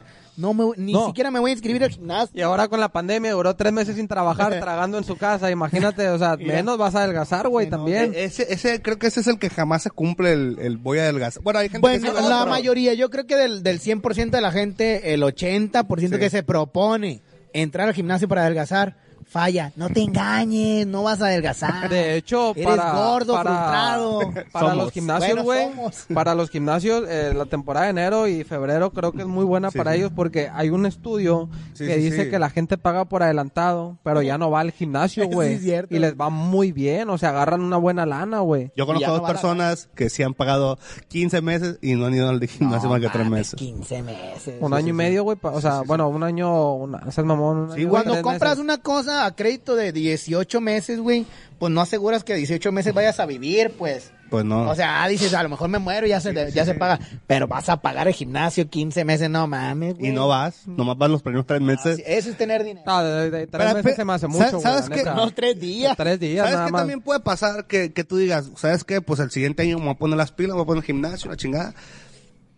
[0.41, 1.06] No me, ni No.
[1.08, 2.32] siquiera me voy a inscribir al gimnasio.
[2.38, 5.51] Y ahora con la pandemia duró tres meses sin trabajar, tragando en su casa.
[5.51, 8.13] Imagínate, o sea, menos vas a adelgazar, güey, también.
[8.15, 10.97] E- Ese, ese, creo que ese es el que jamás se cumple el, el voy
[10.99, 11.43] a adelgazar.
[11.43, 14.30] Bueno, hay gente que Bueno, sí lo la mayoría, yo creo que del, del 100%
[14.32, 16.19] de la gente, el 80% Sí.
[16.19, 17.21] que se propone
[17.54, 18.97] entrar al gimnasio para adelgazar,
[19.32, 19.72] falla.
[19.76, 21.89] No te engañes, no vas a adelgazar.
[21.89, 24.20] De hecho, Eres para, gordo, para, frustrado.
[24.52, 24.84] para Somos.
[24.84, 26.06] los gimnasios, güey, somos.
[26.13, 29.72] para los gimnasios, eh, la temporada de enero y febrero creo que es muy buena
[29.72, 29.98] Sí, para sí.
[30.00, 32.30] ellos porque hay un estudio Sí, que sí, dice sí.
[32.30, 35.60] que la gente paga por adelantado, pero ya no va al gimnasio, güey.
[35.89, 38.72] y les va muy bien, o sea, agarran una buena lana, güey.
[38.76, 42.28] Yo conozco no dos personas que sí han pagado 15 meses y no han ido
[42.30, 43.56] al gimnasio más que 3 meses.
[43.56, 44.56] 15 meses.
[44.60, 47.82] Un año y medio, güey, pa- o sea, bueno, un año, una, mamón, un Sí,
[47.82, 48.63] año, güey, Cuando compras meses.
[48.63, 51.25] una cosa a crédito de 18 meses, güey,
[51.60, 54.12] pues no aseguras que 18 meses vayas a vivir, pues.
[54.29, 54.69] Pues no.
[54.69, 56.99] O sea, dices, a lo mejor me muero y ya se, ya se paga.
[57.27, 60.10] Pero vas a pagar el gimnasio 15 meses, no mames, güey.
[60.10, 61.97] y no vas, nomás van los primeros 3 Ah, meses.
[61.97, 62.86] sí, Eso es tener dinero.
[62.88, 65.03] Ah, de, de- de tres Pero, meses se me hace ¿sabes- mucho, güey, sabes qué?
[65.03, 65.97] No, tres días.
[65.97, 67.65] Tres días, ¿Sabes qué también puede pasar?
[67.67, 69.01] Que, que tú digas, ¿sabes qué?
[69.01, 70.86] Pues el siguiente año me voy a poner las pilas, me voy a poner el
[70.88, 71.73] gimnasio, la chingada.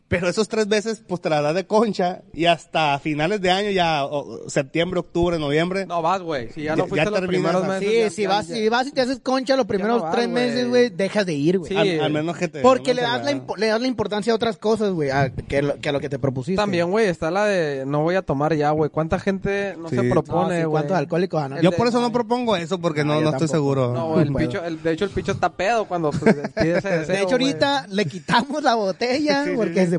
[0.09, 3.71] Pero esos tres veces, pues te la das de concha y hasta finales de año,
[3.71, 5.87] ya o- septiembre, octubre, noviembre.
[5.87, 6.51] No vas, güey.
[6.51, 7.89] Si ya no fuiste ya los terminas primeros meses.
[7.89, 10.11] Sí, ya- si ya- vas, ya- si vas y te haces concha los primeros vas,
[10.13, 11.69] tres meses, güey, dejas de ir, güey.
[11.71, 11.75] Sí.
[11.77, 12.61] al, al menos que te...
[12.61, 15.79] Porque le das, la, le das la importancia a otras cosas, güey, a, que, lo-
[15.79, 16.57] que a lo que te propusiste.
[16.61, 18.91] También, güey, está la de no voy a tomar ya, güey.
[18.91, 19.95] ¿Cuánta gente no Sí.
[19.95, 20.71] se No, propone, sí, güey?
[20.71, 21.61] ¿Cuántos alcohólicos ah, no?
[21.61, 23.91] Yo de- por eso no propongo eso, porque No, no, no estoy seguro.
[23.93, 27.15] No, el picho, el- de hecho el picho está pedo cuando pues, pide ese deseo,
[27.15, 29.92] De hecho, ahorita le quitamos la botella Sí, sí, porque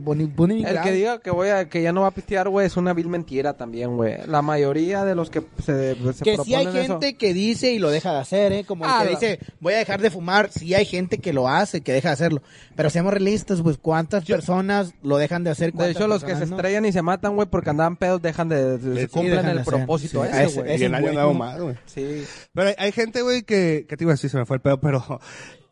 [0.64, 2.92] El que diga que voy a, que ya no va a pistear, güey, es una
[2.92, 4.16] vil mentira también, güey.
[4.26, 7.78] La mayoría de los que se, se que sí hay eso- gente que dice y
[7.78, 8.64] lo deja de hacer, ¿eh?
[8.64, 10.50] Como el Ah, que la- dice, voy a dejar de fumar.
[10.50, 12.42] Sí hay gente que lo hace, que deja de hacerlo.
[12.76, 15.66] Pero seamos realistas, pues, ¿cuántas personas lo dejan de hacer?
[15.72, 16.56] De ¿Cuántas hecho, los que se no?
[16.56, 19.52] estrellan y se matan, güey, porque andaban pedos, dejan de, de- Sí, cumplen dejan de
[19.52, 19.74] el hacer.
[19.74, 20.80] propósito Sí, ese, güey.
[20.80, 21.74] y el año nuevo más, güey.
[21.86, 22.24] Sí.
[22.52, 24.62] Pero hay, hay gente, güey, que, que te iba a decir, se me fue el
[24.62, 25.20] pedo, pero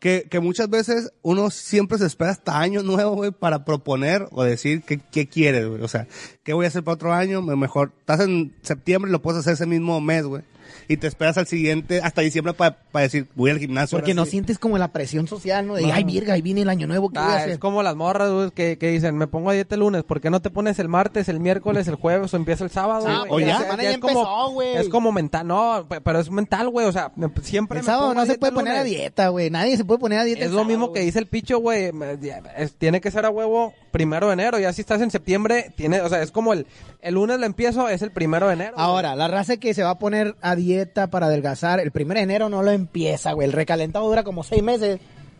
[0.03, 4.43] que, que muchas veces uno siempre se espera hasta año nuevo, güey, para proponer o
[4.43, 5.81] decir qué, qué quieres, güey.
[5.81, 6.07] O sea,
[6.43, 9.39] qué voy a hacer para otro año, Me- mejor, estás en septiembre y lo puedes
[9.39, 10.43] hacer ese mismo mes, güey.
[10.87, 13.97] Y te esperas al siguiente, hasta diciembre para decir, voy al gimnasio.
[13.97, 14.31] Porque no sí.
[14.31, 15.75] sientes como la presión social, ¿no?
[15.75, 17.49] De, ay, virga, ahí viene el año nuevo, ¿qué voy a Ah, hacer?
[17.51, 20.21] es como las morras, güey, que, que dicen, me pongo a dieta el lunes, ¿por
[20.21, 23.05] qué no te pones el martes, el miércoles, el jueves o empieza el sábado?
[23.07, 23.45] Ah, o ya.
[23.47, 24.75] Es- La semana es ya como- empezó, güey.
[24.77, 28.09] Es como mental, no, pe- pero es mental, güey, o sea, siempre El me sábado
[28.09, 29.49] pongo no se dieta puede poner a dieta, güey.
[29.49, 30.41] Nadie se puede poner a dieta.
[30.41, 31.91] Es el lo sábado, mismo que dice el picho, güey.
[32.21, 34.59] ya, es- Tiene que ser a huevo primero de enero.
[34.59, 36.65] Ya si estás en septiembre, tiene, o sea, es como el,
[37.03, 38.73] el lunes lo empiezo, es el primero de enero.
[38.75, 38.85] güey.
[38.85, 42.23] Ahora, la raza que se va a poner a dieta para adelgazar, el primer de
[42.23, 43.47] enero no lo empieza, güey.
[43.47, 44.99] El recalentado dura como seis meses.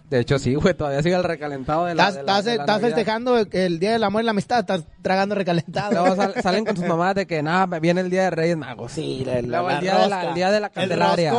[0.10, 2.10] De hecho, sí, güey, todavía sigue el recalentado de la.
[2.10, 5.92] Estás, festejando el Día del Amor y la Amistad, estás tragando recalentado.
[5.92, 8.92] Luego sal- salen con sus mamás de que, nada, viene el día de Reyes Magos.
[8.92, 11.34] Sí, la- la- Luego la el, día de la, el día de la el Candelaria.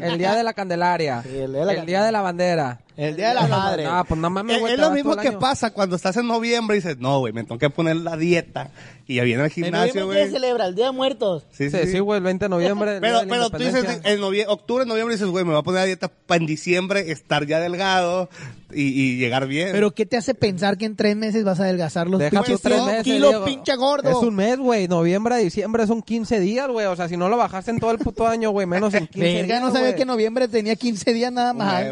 [0.00, 1.22] El día de la Candelaria.
[1.22, 2.80] Sí, el día de la el día de la bandera.
[2.96, 3.84] El Día de la Madre.
[3.84, 4.72] No, pues no mames, Es, güey.
[4.72, 5.38] es te lo mismo que año.
[5.38, 8.70] pasa cuando estás en noviembre y dices, no, güey, me tengo que poner la dieta.
[9.10, 10.26] Y ya viene al ¿En gimnasio, güey.
[10.26, 10.66] se celebra?
[10.66, 11.46] ¿El Día de Muertos?
[11.50, 12.98] Sí, Sí, sí, güey, el 20 de noviembre.
[13.00, 15.84] Pero, pero tú dices, en novie- octubre, noviembre, dices, güey, me voy a poner a
[15.86, 18.28] dieta para en diciembre estar ya delgado
[18.70, 19.70] y, y llegar bien.
[19.72, 22.60] ¿Pero qué te hace pensar que en tres meses vas a adelgazar los Deja pinches
[22.60, 23.44] tres meses, kilo Diego.
[23.46, 24.10] pinche gordo?
[24.10, 24.88] Es un mes, güey.
[24.88, 26.84] Noviembre a diciembre son 15 días, güey.
[26.84, 29.20] O sea, si no lo bajaste en todo el puto año, güey, menos en 15
[29.26, 31.82] Verga, días, no sabía que en noviembre tenía 15 días nada más.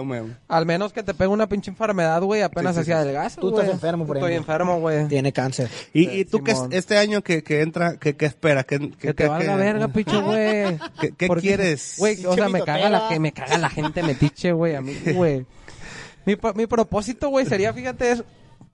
[0.49, 3.01] Al menos que te pegue una pinche enfermedad, güey, apenas Sí, sí, hacía sí.
[3.05, 5.09] adelgazo, Tú estás enfermo, por Estoy enfermo, güey.
[5.09, 5.71] Tiene cáncer.
[5.95, 8.65] ¿Y, y tú que este año que, que entra, que, que esperas?
[8.69, 10.79] ¿Qué, Que qué- te qué- valga verga, picho, güey.
[11.17, 11.95] ¿Qué- quieres?
[11.99, 14.97] Güey, o sea, me caga la que me caga la gente metiche, güey, a mí,
[15.15, 15.47] güey.
[16.27, 18.25] Mi, mi propósito, güey, sería, fíjate, es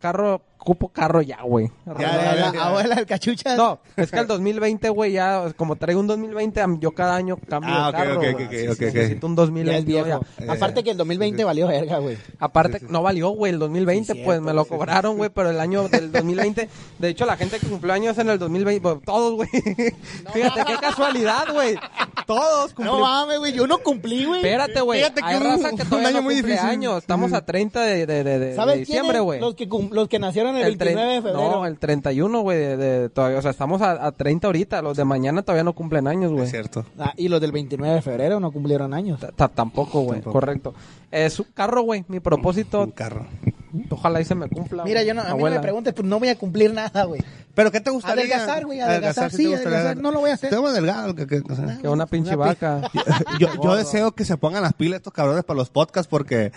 [0.01, 1.71] carro, cupo carro ya, güey.
[1.87, 2.65] Ya, Abuela, ya, ya, ya.
[2.67, 3.57] abuela del cachucha.
[3.57, 7.37] No, es que el 2020, güey, ya, como traigo un 2020, am- yo cada año
[7.49, 8.35] cambio Ah, de carro, ok, güey.
[8.35, 8.41] ok,
[8.73, 8.85] ok, Sí.
[8.85, 10.07] Necesito un Ya es 2020, viejo.
[10.39, 10.53] ya.
[10.53, 12.17] Aparte que el 2020 valió verga, güey.
[12.39, 15.61] Aparte, no valió, güey, el 2020, Sí, pues cierto, me lo cobraron, güey, pero el
[15.61, 19.35] año del 2020, de hecho, la gente que cumplió años en el 2020, pues, todos,
[19.35, 19.49] güey.
[20.33, 21.77] Fíjate, qué casualidad, güey.
[22.27, 23.01] Todos No cumplieron.
[23.01, 24.41] mames, güey, yo no cumplí, güey.
[24.41, 25.01] Espérate, güey.
[25.01, 26.59] Fíjate que un- raza que un año no muy difícil.
[26.61, 26.99] años.
[26.99, 29.41] Estamos a 30 de, de, de, de ¿Sabes diciembre, güey.
[29.41, 31.51] Los que los que nacieron el, El tre- 29 de febrero.
[31.51, 34.83] No, el 31, güey, de, de- todavía, o sea, estamos a, a 30 ahorita.
[34.83, 36.45] Los de mañana todavía no cumplen años, güey.
[36.45, 36.85] Es cierto.
[36.99, 39.21] Ah, y los del 29 de febrero no cumplieron años.
[39.21, 40.75] Ta- ta- Tampoco, güey, correcto.
[41.11, 43.27] Es un carro, güey, mi propósito, Un carro.
[43.91, 44.85] Ojalá y se me cumpla.
[44.85, 47.23] Mira, yo no, a mí no me preguntes, pues no voy a cumplir nada, güey.
[47.55, 48.25] ¿Pero qué te gustaría?
[48.25, 49.97] Adelgazar, güey, adelgazar, sí, adelgazar.
[49.99, 50.51] No lo voy a hacer.
[50.51, 51.15] Te veo delgado.
[51.15, 51.79] Que, que- o sea.
[51.81, 52.91] Que una pinche Una vaca.
[53.39, 56.53] yo, yo deseo que se pongan las pilas estos cabrones para los podcasts porque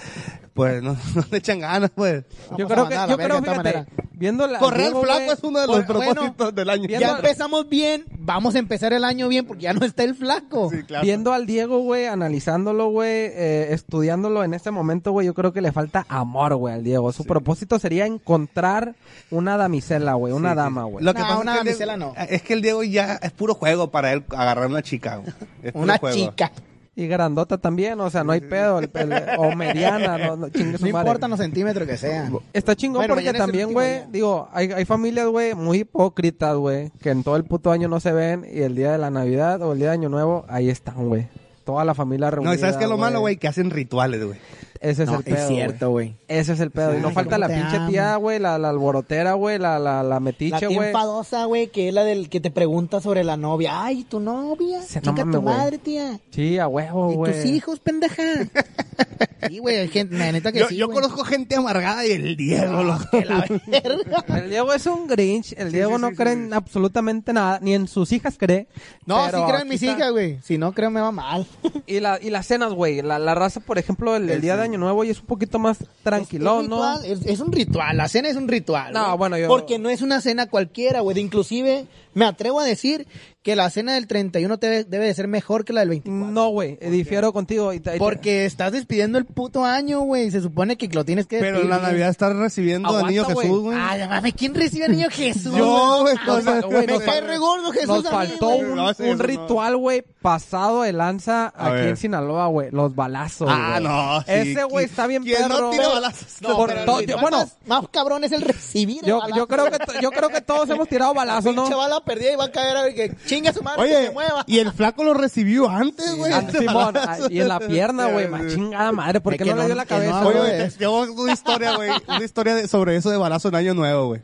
[0.54, 2.24] pues no, no le echan ganas, pues.
[2.58, 3.86] Yo creo que, yo creo, fíjate.
[4.18, 4.60] Viendo la...
[4.60, 6.88] Correr Diego, flaco güey, es uno de los Bueno, propósitos del año.
[6.88, 10.16] Ya Viendo- empezamos bien, vamos a empezar el año bien porque ya no está el
[10.16, 10.70] flaco.
[10.72, 11.04] Sí, claro.
[11.04, 15.62] Viendo al Diego, güey, analizándolo, güey, eh, estudiándolo en este momento, güey, yo creo que
[15.62, 17.12] le falta amor, güey, al Diego.
[17.12, 18.96] Su propósito sería encontrar
[19.32, 21.04] una damisela, güey, una dama, güey.
[21.04, 22.26] Lo que No, pasa una es que el damisela Diego- no.
[22.30, 25.18] Es que el Diego ya es puro juego para él agarrar una chica.
[25.18, 25.34] güey.
[25.64, 26.16] Es puro Una juego.
[26.16, 26.52] chica.
[26.98, 30.78] Y grandota también, o sea, no hay pedo, el- el- o mediana, no, no, chingue
[30.78, 31.08] su No madre.
[31.10, 32.38] importan los centímetros que sean.
[32.54, 37.10] Está chingón Bueno, porque también, güey, digo, hay, hay familias, güey, muy hipócritas, güey, que
[37.10, 39.74] en todo el puto año no se ven y el día de la Navidad o
[39.74, 41.28] el día de Año Nuevo, ahí están, güey.
[41.66, 42.52] Toda la familia reunida.
[42.52, 43.38] No, ¿y sabes qué es lo malo, güey?
[43.38, 44.40] Que hacen rituales, güey.
[44.86, 45.36] Ese es No, el pedo.
[45.36, 46.16] es cierto, güey.
[46.28, 46.98] Ese es el pedo.
[46.98, 47.90] y no falta la pinche amo.
[47.90, 50.90] tía, güey, la, la alborotera, güey, la, la, la La metiche, güey.
[50.90, 53.84] enfadosa, güey, que es la del que te pregunta sobre la novia.
[53.84, 54.82] Ay, tu novia.
[54.82, 56.20] Se- no Chica mames, tu madre, tía.
[56.32, 57.34] Sí, a huevo, ¿Y güey.
[57.34, 58.22] tus hijos, pendeja?
[59.50, 60.96] sí, güey, hay gente, la neta que Yo, sí, yo güey.
[61.02, 63.06] conozco gente amargada y el Diego, loco.
[63.12, 64.24] Que la verga.
[64.38, 65.54] El Diego es un Grinch.
[65.58, 66.40] El Diego sí, no sí, cree sí.
[66.42, 67.60] en absolutamente nada.
[67.62, 68.68] Ni en sus hijas cree.
[69.06, 70.40] No, sí creo en mis hijas, güey.
[70.42, 71.46] Si no, creo me va mal.
[71.88, 73.02] Y, la, y las cenas, güey.
[73.02, 75.60] La, la raza, por ejemplo, el, el día de Año Nuevo y es un poquito
[75.60, 77.00] más tranquilón, es, ¿no?
[77.02, 78.94] es, es un ritual, la cena es un ritual.
[78.94, 81.20] No, bueno, yo- Porque no es una cena cualquiera, güey.
[81.20, 83.08] Inclusive, me atrevo a decir
[83.46, 86.32] que la cena del 31 debe, debe de ser mejor que la del 24.
[86.32, 86.78] No, güey.
[86.78, 87.74] Difiero contigo.
[87.74, 90.32] Y te- y te- Porque estás despidiendo el puto año, güey.
[90.32, 91.78] Se supone que lo tienes que Pero despedir la.
[91.78, 93.24] Navidad estás recibiendo al niño.
[93.24, 93.78] Jesús, güey.
[93.80, 95.54] Ay, mames, ¿quién recibe al niño Jesús?
[95.56, 98.48] Yo, güey, o sea, me nos cae fal- re gordo Jesús Nos a mí, faltó
[98.50, 99.24] un, No, sí, un eso no.
[99.24, 101.88] ritual, güey, pasado de lanza A aquí ver.
[101.90, 102.70] en Sinaloa, güey.
[102.72, 104.26] Los balazos, Ah, no, sí.
[104.52, 105.70] Ese, güey, ¿Qui- está bien quién no perro.
[105.70, 106.42] tira balazos?
[106.42, 110.00] No, Por pero bueno, más, más cabrón es el recibir yo, yo creo que to-
[110.02, 111.62] yo creo que todos hemos tirado balazos, ¿no?
[111.66, 114.06] Pinche bala perdida y va a caer a ver que chinga su madre que Oye,
[114.08, 114.44] se mueva.
[114.48, 116.32] y el flaco lo recibió antes, güey.
[116.34, 117.26] Ah, Simón, balazo.
[117.26, 119.62] ah, y en la pierna, güey, ma chingada madre, ¿por Es qué que no le
[119.64, 120.20] no- dio la que no cabeza?
[120.20, 121.90] hago Oye, tengo una historia, güey.
[122.08, 124.22] Una historia de- sobre eso de balazo en Año Nuevo, güey.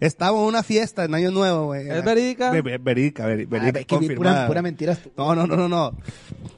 [0.00, 1.88] Estaba en una fiesta en Año Nuevo, güey.
[1.88, 2.50] ¿Es verídica?
[2.50, 4.34] Ve- ve- Verídica, Ay, verídica, ve que vi confirmada.
[4.36, 4.98] pura, pura mentiras.
[5.16, 5.92] No, no, no, no, no.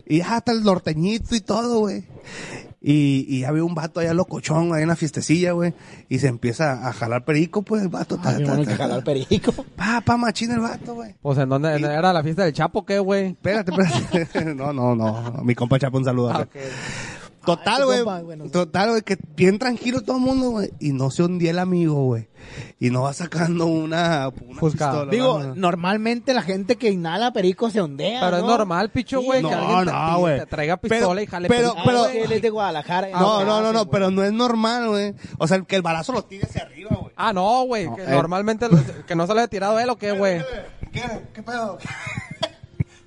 [0.07, 2.05] Y hasta el norteñito y todo, güey.
[2.85, 5.73] Y, y había un vato allá locochón, ahí en la fiestecilla, güey.
[6.09, 8.17] Y se empieza a jalar perico, pues el vato.
[8.19, 9.53] ta, mi ta, ta, que jalar perico.
[9.77, 11.15] Pa, pa, machina el vato, güey.
[11.23, 13.27] Pues en dónde ¿En- era la fiesta del Chapo, ¿qué, güey?
[13.29, 14.55] Espérate, espérate.
[14.55, 15.41] No, no, no.
[15.45, 16.31] Mi compa Chapo, un saludo.
[16.31, 16.65] Ah, güey.
[17.43, 17.47] Ok.
[17.47, 18.03] Total, güey.
[18.03, 18.49] bueno.
[18.51, 20.71] Total, güey, que bien tranquilo todo el mundo, güey.
[20.81, 22.29] Y no se hundía el amigo, güey.
[22.81, 24.91] Y no va sacando una, una Fusca.
[24.91, 25.11] pistola.
[25.11, 28.49] Digo, normalmente la gente que inhala perico se ondea, Pero es ¿no?
[28.49, 30.39] normal, picho, Sí, güey, no, que alguien te, no, güey.
[30.41, 32.19] te traiga Pero- pistola y jale pero- perico, pero, güey.
[32.19, 33.09] él es de Guadalajara.
[33.11, 35.15] No, no, no, no, pero no es normal, güey.
[35.39, 37.13] O sea, que el balazo lo tire hacia arriba, güey.
[37.17, 38.07] Ah, no, güey, que eh.
[38.11, 38.67] normalmente
[39.07, 40.43] que no se le ha tirado él o qué, güey.
[40.93, 41.03] ¿Qué?
[41.33, 41.79] ¿Qué pedo?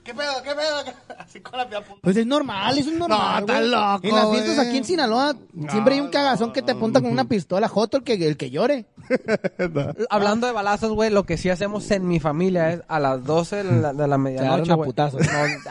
[0.05, 0.31] ¿Qué pedo?
[0.43, 0.93] ¿Qué pedo?
[1.19, 1.95] Así con la punta.
[2.01, 3.43] Pues es normal, es normal.
[3.45, 3.67] No, güey.
[3.69, 4.67] loco, En las fiestas güey.
[4.67, 5.35] aquí en Sinaloa
[5.69, 8.51] siempre hay un cagazón que te apunta con una pistola, Joto, el que, el que
[8.51, 8.85] llore.
[10.09, 13.63] Hablando de balazos, güey, lo que sí hacemos en mi familia es a las 12
[13.63, 14.91] de la, de la medianoche, güey.
[14.95, 15.15] nos-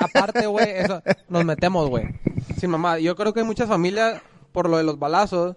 [0.01, 2.07] aparte, güey, eso, nos metemos, güey.
[2.59, 2.99] Sin mamá.
[2.99, 4.21] Yo creo que hay muchas familias,
[4.53, 5.57] por lo de los balazos,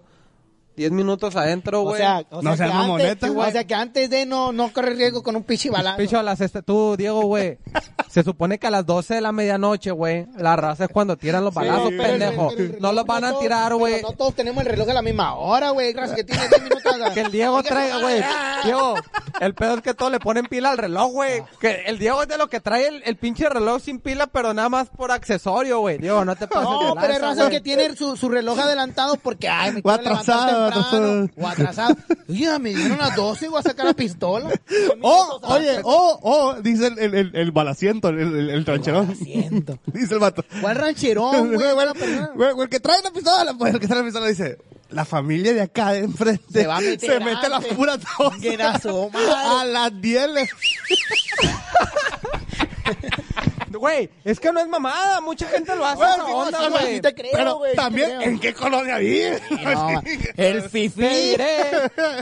[0.78, 1.98] 10 minutos adentro, O güey.
[1.98, 2.78] sea, o No sea, seas
[3.10, 3.48] antes, güey.
[3.48, 5.96] o sea que antes de no, no correr riesgo con un pichi balazo.
[5.98, 7.58] Picho, a las este, tú, Diego, güey.
[8.08, 11.44] Se supone que a las 12 de la medianoche, güey, la raza es cuando tiran
[11.44, 12.50] los balazos, el- pendejo.
[12.52, 14.00] el no los van a todos- tirar, güey.
[14.02, 15.92] No todos tenemos el reloj a la misma hora, güey.
[15.92, 16.94] Gracias que tiene 10 minutos.
[17.12, 18.22] Que el Diego traiga, güey.
[18.64, 18.94] Diego,
[19.40, 21.42] el pedo es que todos le ponen pila al reloj, güey.
[21.60, 24.54] Que el Diego es de lo que trae el, el pinche reloj sin pila, pero
[24.54, 25.98] nada más por accesorio, güey.
[25.98, 29.48] Diego, no te pases No, de pero raza que tiene su, su reloj adelantado porque,
[29.48, 29.94] ay, me O quiero
[30.72, 31.28] temprano.
[31.36, 31.96] O atrasado.
[32.28, 34.50] Oye, me dieron las 12 voy a sacar la pistola.
[35.00, 39.14] Oh, oye, oh, oh, dice el, el, el, el balaciento, el, el, el trancherón.
[39.14, 39.78] Siento.
[39.86, 40.44] Dice el vato.
[40.60, 41.68] ¿Cuál rancherón, güey?
[42.60, 44.58] El que trae la pistola, pues el que trae la pistola dice,
[44.90, 48.34] la familia de acá de enfrente Se va a meter se mete la pura tos.
[49.36, 50.48] A las 10 le...
[53.78, 55.20] Güey, es que no es mamada.
[55.20, 56.94] Mucha gente lo hace esa onda, güey.
[56.96, 58.20] sí te creo, Pero güey, sí te también, creo.
[58.22, 59.40] ¿en qué colonia vive?
[59.50, 60.02] No,
[60.36, 61.02] el Te fifi.
[61.02, 61.56] diré,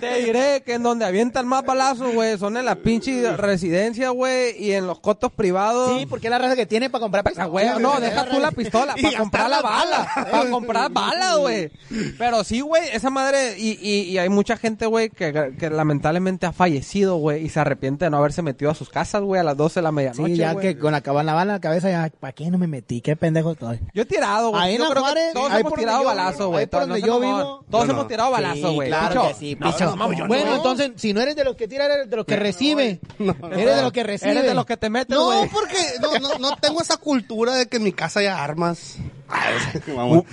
[0.01, 4.57] te diré que en donde avientan más balazos, güey, son en la pinche residencia, güey,
[4.63, 5.99] y en los cotos privados.
[5.99, 8.51] Sí, porque es la raza que tiene para comprar Ah, güey, no, deja tú la
[8.53, 10.31] pistola, Y para comprar la gastar las bala, balas.
[10.31, 11.71] para comprar bala, güey.
[12.19, 16.47] Pero sí, güey, esa madre, y, y, y hay mucha gente, güey, que, que lamentablemente
[16.47, 19.45] ha fallecido, güey, y se arrepiente de no haberse metido a sus casas, güey, a
[19.45, 20.75] las 12 de la medianoche, Sí, ya güey.
[20.75, 23.01] que con la, la bala en la cabeza, ya, ¿para qué no me metí?
[23.01, 23.81] Qué pendejo estoy.
[23.95, 24.63] Yo he tirado, güey.
[24.63, 26.39] Ahí en Yo la creo que Juárez, todos ahí hemos por tirado donde yo balazo,
[26.39, 26.61] vivo, güey.
[26.61, 27.65] ahí por Todos- donde no yo vivo.
[27.71, 28.09] Todos No, hemos no.
[28.09, 28.89] tirado balazo, güey.
[28.89, 29.29] claro Picho.
[29.29, 29.97] que sí, picho.
[30.27, 30.57] bueno, no.
[30.57, 33.01] entonces, si no eres de los que tira, eres de los que recibe.
[33.53, 34.31] Eres de los que recibe.
[34.33, 35.49] Eres de los que te metes, No, güey.
[35.51, 38.97] porque no, no, no tengo esa cultura de que en mi casa haya armas.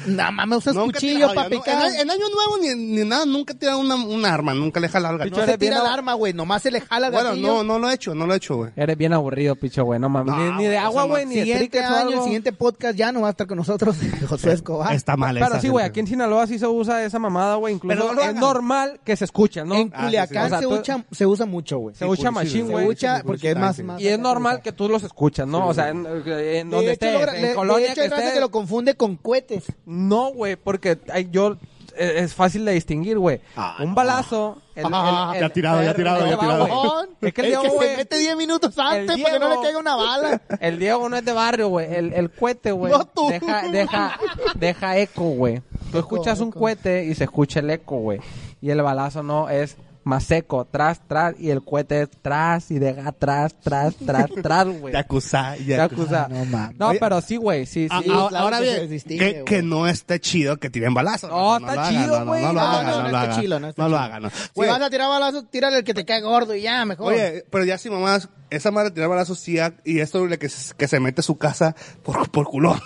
[0.07, 1.87] Nada más me usas cuchillo para picar.
[1.91, 4.87] en, en año nuevo ni, ni nada, nunca he tirado una, un arma, nunca le
[4.87, 5.45] he jalado el No gatillo.
[5.51, 6.33] se tira el arma, güey.
[6.33, 7.47] Nomás se le jala el Bueno, gatillo.
[7.47, 8.71] no, no lo he hecho, no lo he hecho, güey.
[8.75, 9.99] Eres bien aburrido, picho, güey.
[9.99, 10.33] No mames.
[10.35, 13.11] No, ni, ni de güey, agua, güey, ni de o año, el siguiente podcast ya
[13.11, 13.95] no va a estar con nosotros
[14.29, 14.93] Josué Escobar.
[14.93, 17.73] Está mal Pero sí, güey, aquí en Sinaloa sí se usa esa mamada, güey.
[17.75, 19.75] Incluso Pero no lo es normal que se escucha, ¿no?
[19.75, 20.45] En Ah, sí, Culiacán sí.
[20.45, 21.95] O sea, se, tú- usa, se usa mucho, güey.
[21.95, 22.31] Se usa publicidad.
[22.31, 22.87] machine, Se güey.
[22.87, 25.67] usa porque es más, Y es normal que tú los escuchas, ¿no?
[25.67, 28.33] O sea, en, en De donde estés, en colonia que estés.
[28.33, 29.65] que lo confunde con cohetes.
[29.85, 31.57] No, güey, porque ay, yo
[31.95, 33.39] eh, es fácil de distinguir, güey.
[33.55, 34.61] Ah, un balazo.
[34.75, 36.65] el- el- Ah, el- ya tirado, ya tirado, ya va, tirado.
[36.67, 37.09] güey.
[37.21, 39.49] Es que el el Diego, que güey, se mete 10 minutos antes para que no
[39.49, 40.41] le caiga una bala.
[40.59, 41.93] El Diego no es de barrio, güey.
[41.93, 42.91] El, el cohete, güey.
[42.91, 43.29] No, tú.
[43.29, 44.19] Deja, deja,
[44.55, 45.59] deja eco, güey.
[45.91, 46.59] Tú Eco, escuchas un eco.
[46.59, 48.19] cohete y se escucha el eco, güey.
[48.61, 52.79] Y el balazo no es más seco, tras, tras, y el cohete es tras y
[52.79, 54.93] deja tras, tras, tras, tras, güey.
[54.93, 55.75] Yakuza, Yakuza.
[55.77, 56.27] Yakuza.
[56.29, 56.77] No, mames.
[56.79, 57.89] No, pero sí, güey, sí, sí.
[57.91, 61.29] Ah, claro ahora que bien, distingue, que, que no esté chido que tiren balazos.
[61.29, 62.41] No, lo está hagan, chido, no, güey.
[62.43, 63.73] No, lo No, hagan, no, no, no lo está hagan.
[63.77, 64.29] no lo hagan, no.
[64.29, 67.13] Si vas a tirar balazos, tírale el que te cae gordo y ya, mejor.
[67.13, 70.49] Oye, pero ya si mamás, esa madre de tirar balazos sí, y esto de que,
[70.49, 72.79] se- que se mete a su casa por, por culón.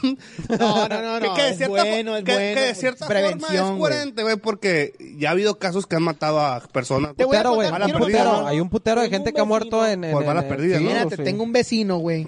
[0.60, 2.76] No, no, no, Que- no, que de es cierta, bueno, es que, bueno, que de
[2.76, 6.60] cierta forma prevención, es coherente, güey, porque ya ha habido casos que han matado a
[6.62, 7.16] personas.
[7.16, 9.46] Te voy a contar, Hay un putero, contar- hay un putero de gente que ha
[9.46, 10.04] muerto en...
[10.04, 10.92] en Por en- perdidas, sí, ¿no?
[10.92, 11.24] Fíjate, sí.
[11.24, 12.28] tengo un vecino, güey.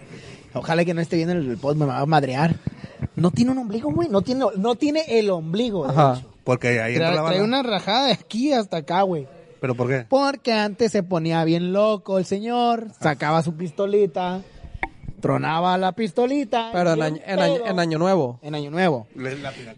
[0.54, 2.56] Ojalá que no esté viendo el, el podcast, me va a madrear.
[3.16, 4.10] No tiene un ombligo, güey.
[4.10, 6.18] No tiene, no tiene el ombligo, de Ajá.
[6.18, 6.28] hecho.
[6.44, 7.44] Porque ahí entra Trae, la trae bala.
[7.44, 9.28] una rajada de aquí hasta acá, güey.
[9.60, 10.06] ¿Pero por qué?
[10.08, 14.42] Porque antes se ponía bien loco el señor, sacaba su pistolita,
[15.20, 16.70] tronaba la pistolita.
[16.72, 18.40] Pero en año, en, año, en año nuevo.
[18.42, 19.08] En año nuevo.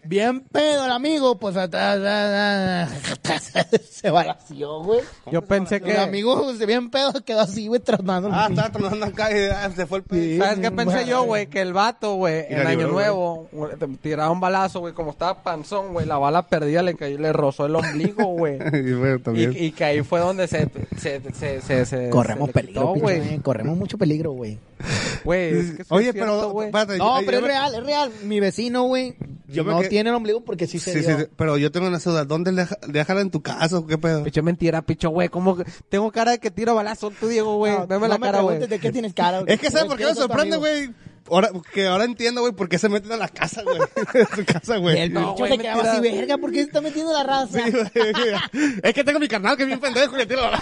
[0.03, 1.99] Bien pedo el amigo, pues atrás,
[3.91, 5.01] se balació, güey.
[5.31, 5.97] Yo pensé El que...
[5.97, 8.27] amigo pues, bien pedo quedó así, güey, tronando.
[8.29, 10.09] el Ah, estaba tronando acá y ah, se fue el Sí.
[10.37, 10.43] pedo.
[10.45, 11.47] ¿Sabes qué pensé yo, güey?
[11.47, 15.41] Que el vato, güey, en Año libró, Nuevo, güey, tiraba un balazo, güey, como estaba
[15.43, 18.57] panzón, güey, la bala perdida le cayó, le rozó el ombligo, güey.
[18.81, 19.55] Y bueno, y, también.
[19.57, 20.67] y que ahí fue donde se...
[20.97, 23.37] se, se, se, se- Corremos peligro, güey.
[23.39, 24.57] Corremos mucho peligro, güey.
[25.31, 28.11] Güey, es que Oye, es cierto, pero, espérate, No, pero es me- real, es real.
[28.23, 29.15] Mi vecino, güey,
[29.47, 31.17] Yo no que- tiene el ombligo porque sí se Sí, dio.
[31.17, 32.25] sí, sí, pero yo tengo una duda.
[32.25, 34.23] ¿Dónde le deja- déjala en tu casa o qué pedo?
[34.23, 35.29] Picho, mentira, picho, güey.
[35.29, 37.73] ¿Cómo que- Tengo cara de que tiro balazo tú, Diego, güey?
[37.73, 38.59] No, Dame no la me cara, güey.
[38.59, 39.39] de qué tienes cara.
[39.41, 39.53] güey.
[39.53, 40.93] Es que ¿sabes por qué me ¿Quién es tu sorprende, güey?
[41.29, 43.77] Ahora, que ahora entiendo, güey, por qué se meten a la casa, güey.
[44.13, 44.99] en tu casa, güey.
[44.99, 47.59] El No, güey, se quedaba así, verga, ¿por qué se está metiendo la raza?
[47.63, 48.35] Sí, güey.
[48.83, 50.61] es que tengo mi carnal que es bien pendejo y le tiro la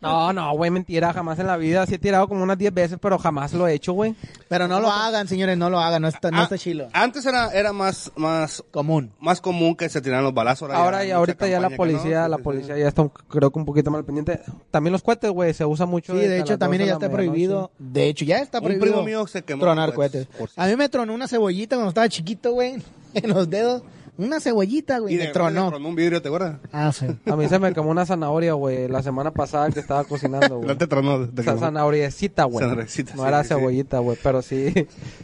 [0.00, 1.12] No, no, güey, mentira.
[1.12, 1.86] Jamás en la vida.
[1.86, 4.14] Sí he tirado como unas 10 veces, pero jamás lo he hecho, güey.
[4.48, 6.88] Pero no lo hagan, señores, no lo hagan, no está, no Ah, está chilo.
[6.92, 9.12] Antes era, era más, más, Común.
[9.20, 10.70] más común que se tiraran los balazos.
[10.70, 12.28] Ahora hay y mucha ahorita ya la policía, no.
[12.28, 14.40] la policía ya está, un- creo que un poquito mal pendiente.
[14.70, 16.12] También los cohetes, güey, se usa mucho.
[16.18, 17.70] Sí, a de hecho también 12 de ya está prohibido.
[17.78, 18.86] De hecho, ya está Un prohibido.
[18.86, 20.26] primo mío se quemó tronar con cohetes.
[20.26, 22.82] cohetes, por si- A mí me tronó una cebollita cuando estaba chiquito, güey,
[23.14, 23.82] en los dedos.
[24.16, 25.50] Una cebollita, güey, Y me de tronó.
[25.50, 25.70] tronó.
[25.70, 26.58] tronó un vidrio, ¿te acuerdas?
[26.72, 27.04] Ah, sí.
[27.28, 30.68] A mí se me quemó una zanahoria, güey, la semana pasada que estaba cocinando, güey.
[30.68, 31.28] No te tronó.
[31.28, 32.60] te zanahoriecita, güey.
[32.60, 33.48] Zanahoriecita, No sí, era sí.
[33.48, 34.72] cebollita, güey, pero sí.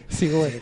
[0.08, 0.60] Sí, güey.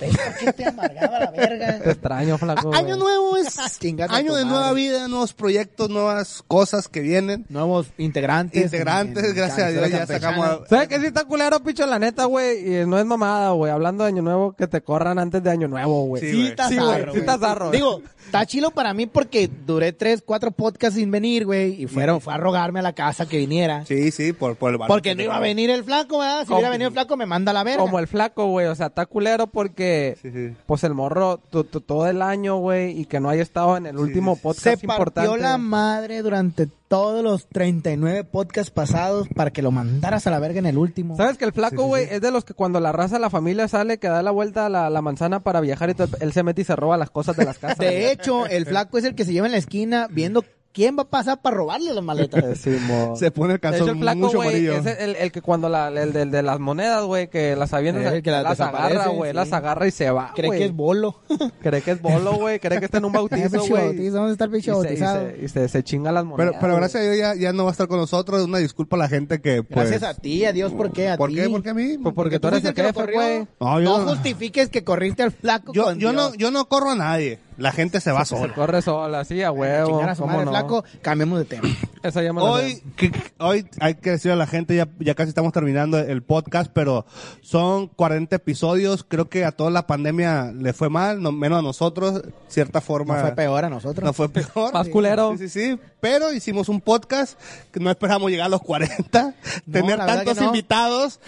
[0.00, 1.76] ¿Ves por qué te amargaba la Te verga?
[1.90, 2.72] extraño, flaco.
[2.72, 2.98] A- Año güey.
[3.00, 7.46] nuevo es Chingas a año de nueva vida, nuevos proyectos, nuevas cosas que vienen.
[7.48, 8.62] Nuevos integrantes.
[8.62, 10.20] Integrantes, en- en gracias a Dios ya Campechana.
[10.36, 11.84] sacamos a- ¿Sabes qué sí está culero, picho?
[11.86, 12.82] La neta, güey.
[12.82, 13.72] Y no es mamada, güey.
[13.72, 16.22] Hablando de Año Nuevo, que te corran antes de Año Nuevo, güey.
[16.22, 16.48] Sí, Sí, güey.
[16.50, 17.70] está Sí, güey, zarro, sí está zarro.
[17.72, 21.82] Digo, está chilo para mí porque duré tres, cuatro podcasts sin venir, güey.
[21.82, 23.84] Y fueron, fue a rogarme a la casa que viniera.
[23.84, 26.46] Sí, sí, por, por el balón Porque que no iba a venir el flaco, ¿verdad?
[26.46, 27.82] Si hubiera venido el flaco, me manda a la verga.
[27.82, 28.66] Como el flaco, güey.
[28.66, 30.56] O sea, está culero porque, Sí, sí.
[30.66, 34.34] pues el morro, todo el año, güey, y que no haya estado en el último
[34.36, 34.40] sí.
[34.42, 35.38] podcast Se partió importante.
[35.42, 40.58] la madre durante todos los 39 podcasts pasados para que lo mandaras a la verga
[40.58, 41.16] en el último.
[41.16, 43.98] ¿Sabes que el flaco, güey, es de los que cuando la raza, la familia sale,
[43.98, 46.62] que da la vuelta a la, la manzana para viajar y todo, él se mete
[46.62, 47.78] y se roba las cosas de las casas.
[47.78, 50.42] De hecho, el flaco es el que se lleva en la esquina viendo
[50.78, 52.44] quién va a pasar para robarle las maletas.
[52.58, 52.76] Sí.
[53.16, 54.74] Se pone el De hecho, calzón el flaco, mucho amarillo.
[54.76, 58.22] es el, el que cuando la, el, de las monedas, güey, que las avientas, Eh,
[58.22, 59.36] que las las agarra, güey, sí.
[59.36, 61.20] las agarra y se va, Cree que es bolo.
[61.62, 63.84] Cree que es bolo, güey, cree que está en un bautizo, güey.
[63.86, 65.26] bautizo, ¿Dónde está el Y pinche se, y, bautizado?
[65.30, 66.52] se, y se, se chinga las monedas.
[66.52, 68.44] Pero, pero gracias a Dios ya, ya no va a estar con nosotros.
[68.44, 69.90] Una disculpa a la gente que, pues...
[69.90, 71.08] Gracias a ti, a Dios, ¿por qué?
[71.08, 71.36] A ¿Por ti.
[71.36, 71.48] qué?
[71.50, 71.98] ¿Por qué a mí?
[71.98, 73.20] Pues porque tú eres el que corrió.
[73.20, 73.82] güey.
[73.84, 76.36] No, justifiques que corriste al flaco Yo, con yo, no, Dios.
[76.38, 77.38] yo no corro a nadie.
[77.58, 78.54] La gente se va Se sola.
[78.54, 80.00] corre sola, sí, a huevo.
[80.02, 80.50] A su ¿cómo madre, no?
[80.52, 81.68] flaco, cambiemos de tema.
[82.02, 85.30] Esa ya me Hoy, que- hoy hay que decirle a la gente, ya, ya casi
[85.30, 87.04] estamos terminando el podcast, pero
[87.42, 89.04] son 40 episodios.
[89.06, 93.16] Creo que a toda la pandemia le fue mal, no, menos a nosotros, cierta forma.
[93.16, 94.04] No fue peor a nosotros.
[94.04, 94.72] No fue peor.
[94.72, 95.36] Más culero.
[95.36, 95.80] Sí, sí, sí.
[96.00, 97.36] Pero hicimos un podcast
[97.72, 99.34] que no esperamos llegar a los 40,
[99.70, 100.44] tener la verdad tantos no.
[100.46, 101.18] invitados.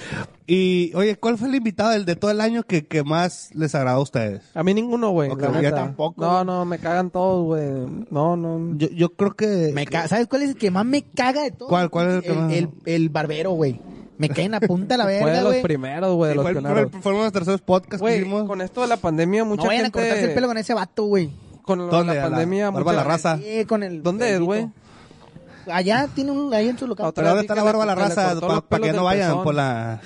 [0.53, 3.73] Y, oye, ¿cuál fue el invitado del de todo el año que, que más les
[3.77, 4.43] agradó a ustedes?
[4.55, 5.31] A mí ninguno, güey.
[5.31, 5.77] Ok, la ya neta.
[5.77, 6.45] tampoco, No, güey.
[6.45, 8.05] no, me cagan todos, güey.
[8.11, 8.77] No, no.
[8.77, 9.71] Yo, yo creo que...
[9.73, 11.69] Me ca- ¿Sabes cuál es el que más me caga de todo?
[11.69, 12.53] ¿Cuál- cuál es el que más?
[12.53, 13.81] El, el barbero, güey.
[14.19, 15.63] Me cae en la punta de la Fue de verga, los güey.
[15.63, 16.89] primeros, güey, de Sí, fue, el- pioneros.
[16.91, 18.49] fue el- fueron los terceros podcasts que Güey, hicimos.
[18.49, 19.99] con esto de la pandemia, mucha No vayan a gente...
[20.01, 21.31] cortarse el pelo con ese vato, güey.
[21.63, 22.15] Con lo de ¿Dónde?
[22.17, 23.39] la la pandemia, Barba mucha la Raza.
[23.39, 24.03] Sí, con el...
[24.03, 24.69] ¿Dónde es, güey?
[25.71, 26.53] Allá tiene un...
[26.53, 27.13] Ahí en su local.
[27.15, 28.63] Pero ¿dónde vez está la barba a la raza?
[28.69, 30.01] Para que no vayan por la...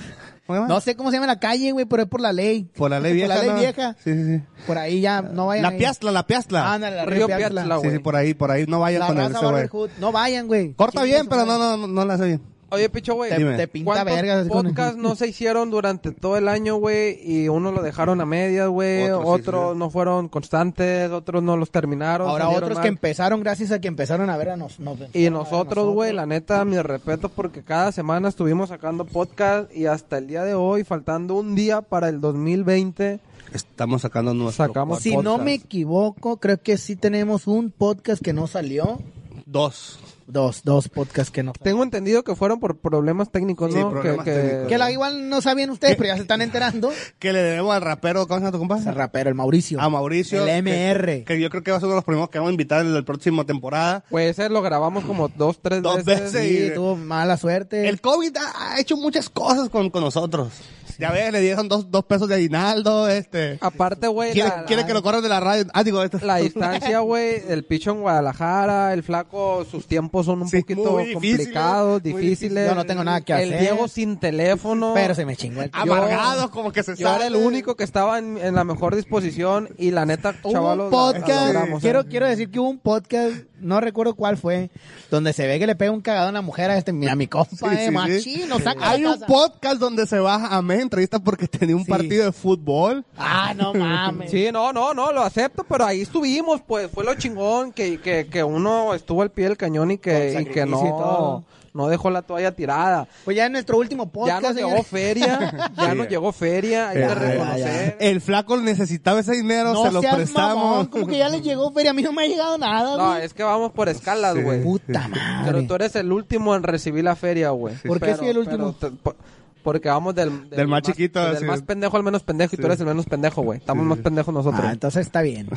[0.47, 2.65] No sé cómo se llama la calle, güey, pero es por la ley.
[2.77, 3.61] Por la ley vieja, Por la ley ¿no?
[3.61, 3.97] vieja.
[4.05, 4.43] Sí, sí, sí.
[4.67, 5.63] Por ahí ya no vayan.
[5.63, 5.79] La ahí.
[5.79, 6.73] piastla, la piastla.
[6.75, 7.75] Ándale, la Río Río Piatla, Piastla.
[7.77, 7.93] sí, güey.
[7.93, 8.65] sí, por ahí, por ahí.
[8.67, 9.91] No vayan La con el ese güey.
[9.99, 10.75] No vayan, güey.
[10.75, 11.59] Corta bien, pero madre.
[11.61, 12.43] no, no, no la hace bien.
[12.75, 13.31] Oye, picho, güey.
[13.31, 14.49] Te, te pinta ¿Cuántos vergas.
[14.49, 17.19] podcasts no se hicieron durante todo el año, güey?
[17.23, 19.05] Y unos lo dejaron a medias, güey.
[19.11, 19.79] Otros Otros, sí, sí.
[19.79, 22.29] no fueron constantes, otros no los terminaron.
[22.29, 22.83] Ahora otros mal.
[22.83, 26.13] que empezaron gracias a que empezaron a ver a nos, nos- Y a nosotros, güey,
[26.13, 30.55] la neta, mi respeto porque cada semana estuvimos sacando podcast y hasta el día de
[30.55, 33.21] hoy, faltando un día para el 2020,
[33.53, 35.03] Estamos sacando nuestro Sacamos- podcast.
[35.05, 38.99] Si no me equivoco, creo que sí tenemos un podcast que no salió.
[39.47, 40.01] Dos.
[40.27, 43.91] Dos, dos podcasts que no tengo entendido que fueron por problemas técnicos, Sí, ¿no?
[43.91, 44.69] problemas que, que- técnicos.
[44.69, 46.91] Que la, igual no sabían ustedes, pero ya se están enterando.
[47.19, 48.79] Que le debemos al rapero, ¿cómo se llama tu compa?
[48.79, 49.81] Ese rapero, el Mauricio.
[49.81, 50.47] A Mauricio.
[50.47, 51.07] El MR.
[51.19, 52.53] Que, que yo creo que va a ser uno de los primeros que vamos a
[52.53, 54.03] invitar en la próxima temporada.
[54.11, 56.33] Pues ese lo grabamos como dos, tres Dos veces.
[56.33, 56.49] veces.
[56.49, 56.75] Sí, Sí.
[56.75, 57.89] tuvo mala suerte.
[57.89, 60.49] El COVID ha, ha hecho muchas cosas con, con nosotros.
[60.99, 63.59] Ya ves, le dieron dos, dos pesos de aguinaldo, este.
[63.61, 65.65] Aparte, güey, Quiere, la- quiere la- que lo corran de la radio.
[65.75, 66.19] Ah, digo, esto.
[66.23, 70.99] La distancia, güey, el picho en Guadalajara, el flaco, sus tiempos son un Sí, poquito
[70.99, 72.69] difíciles, complicados, muy difíciles.
[72.69, 73.61] Yo no tengo nada que El hacer.
[73.61, 74.93] Diego sin teléfono.
[74.95, 78.19] Pero se me chingó el Amargados, como que se Yo era el único que estaba
[78.19, 82.07] en, en la mejor disposición y la neta, chavalos, un la podcast, logramos, quiero, ¿eh?
[82.09, 84.71] quiero decir que hubo un podcast, no recuerdo cuál fue,
[85.11, 87.27] donde se ve que le pega un cagado a una mujer a este, a mi
[87.27, 89.27] compa, Sí, eh, sí, machín, lo saca Hay un casa.
[89.27, 91.91] podcast donde se baja a me entrevista porque tenía un Sí.
[91.91, 93.05] partido de fútbol.
[93.17, 94.31] Ah, no mames.
[94.31, 98.27] Sí, no, no, no, lo acepto, pero ahí estuvimos, pues, fue lo chingón, que, que,
[98.27, 101.45] que uno estuvo al pie del cañón y que, y que no, todo.
[101.73, 103.09] no dejó la toalla tirada.
[103.25, 105.97] Pues ya en nuestro último Ya podcast, nos llegó feria, ya Sí.
[105.99, 107.97] nos llegó feria, hay Ya, que ya, reconocer.
[108.01, 110.57] El flaco necesitaba ese dinero, no se lo prestamos.
[110.65, 113.17] mamón, como que ya le llegó feria, a mí no me ha llegado nada, No,
[113.17, 114.43] es que vamos por escalas, Sí.
[114.43, 114.63] güey.
[114.63, 115.63] Puta Pero madre.
[115.63, 117.75] tú eres el último en recibir la feria, güey.
[117.85, 118.75] ¿Por qué Pero- soy el último?
[118.79, 119.17] pero
[119.65, 121.45] porque vamos del, Del más chiquito, Del sí.
[121.45, 123.59] más pendejo al menos pendejo y tú eres el menos pendejo, güey.
[123.59, 124.63] Estamos más pendejos nosotros.
[124.63, 125.49] Ah, entonces está bien.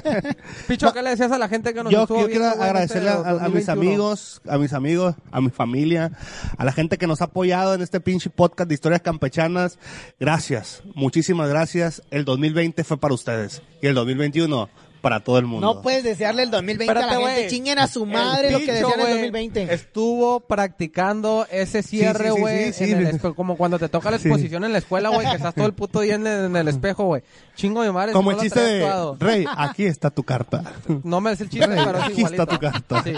[0.66, 3.10] Picho, ¿qué le decías a la gente que nos Yo, estuvo yo quiero viendo, agradecerle
[3.10, 3.72] este a, a mis 2021?
[3.72, 6.12] amigos, a mis amigos, a mi familia,
[6.56, 9.78] a la gente que nos ha apoyado en este pinche podcast de historias campechanas.
[10.18, 12.02] Gracias, muchísimas gracias.
[12.10, 14.68] El 2020 fue para ustedes y el 2021
[15.02, 15.66] para todo el mundo.
[15.74, 17.48] No puedes desearle el 2020 a Espérate, la gente.
[17.50, 19.74] Chinguen a su El madre lo que desean el güey, 2020.
[19.74, 22.72] Estuvo practicando ese cierre, sí, sí, güey.
[22.72, 22.92] sí, sí.
[22.94, 24.28] espe- como cuando te toca la Sí.
[24.28, 26.68] exposición en la escuela, güey, que estás todo el puto día en el, en el
[26.68, 27.22] espejo, güey.
[27.56, 28.12] Chingo de madre.
[28.12, 29.16] Como el no chiste de actuado.
[29.20, 30.62] Rey, aquí está tu carta.
[31.04, 32.42] No me sé el chiste, pero es Aquí igualito.
[32.42, 33.02] está tu carta.
[33.02, 33.12] Sí.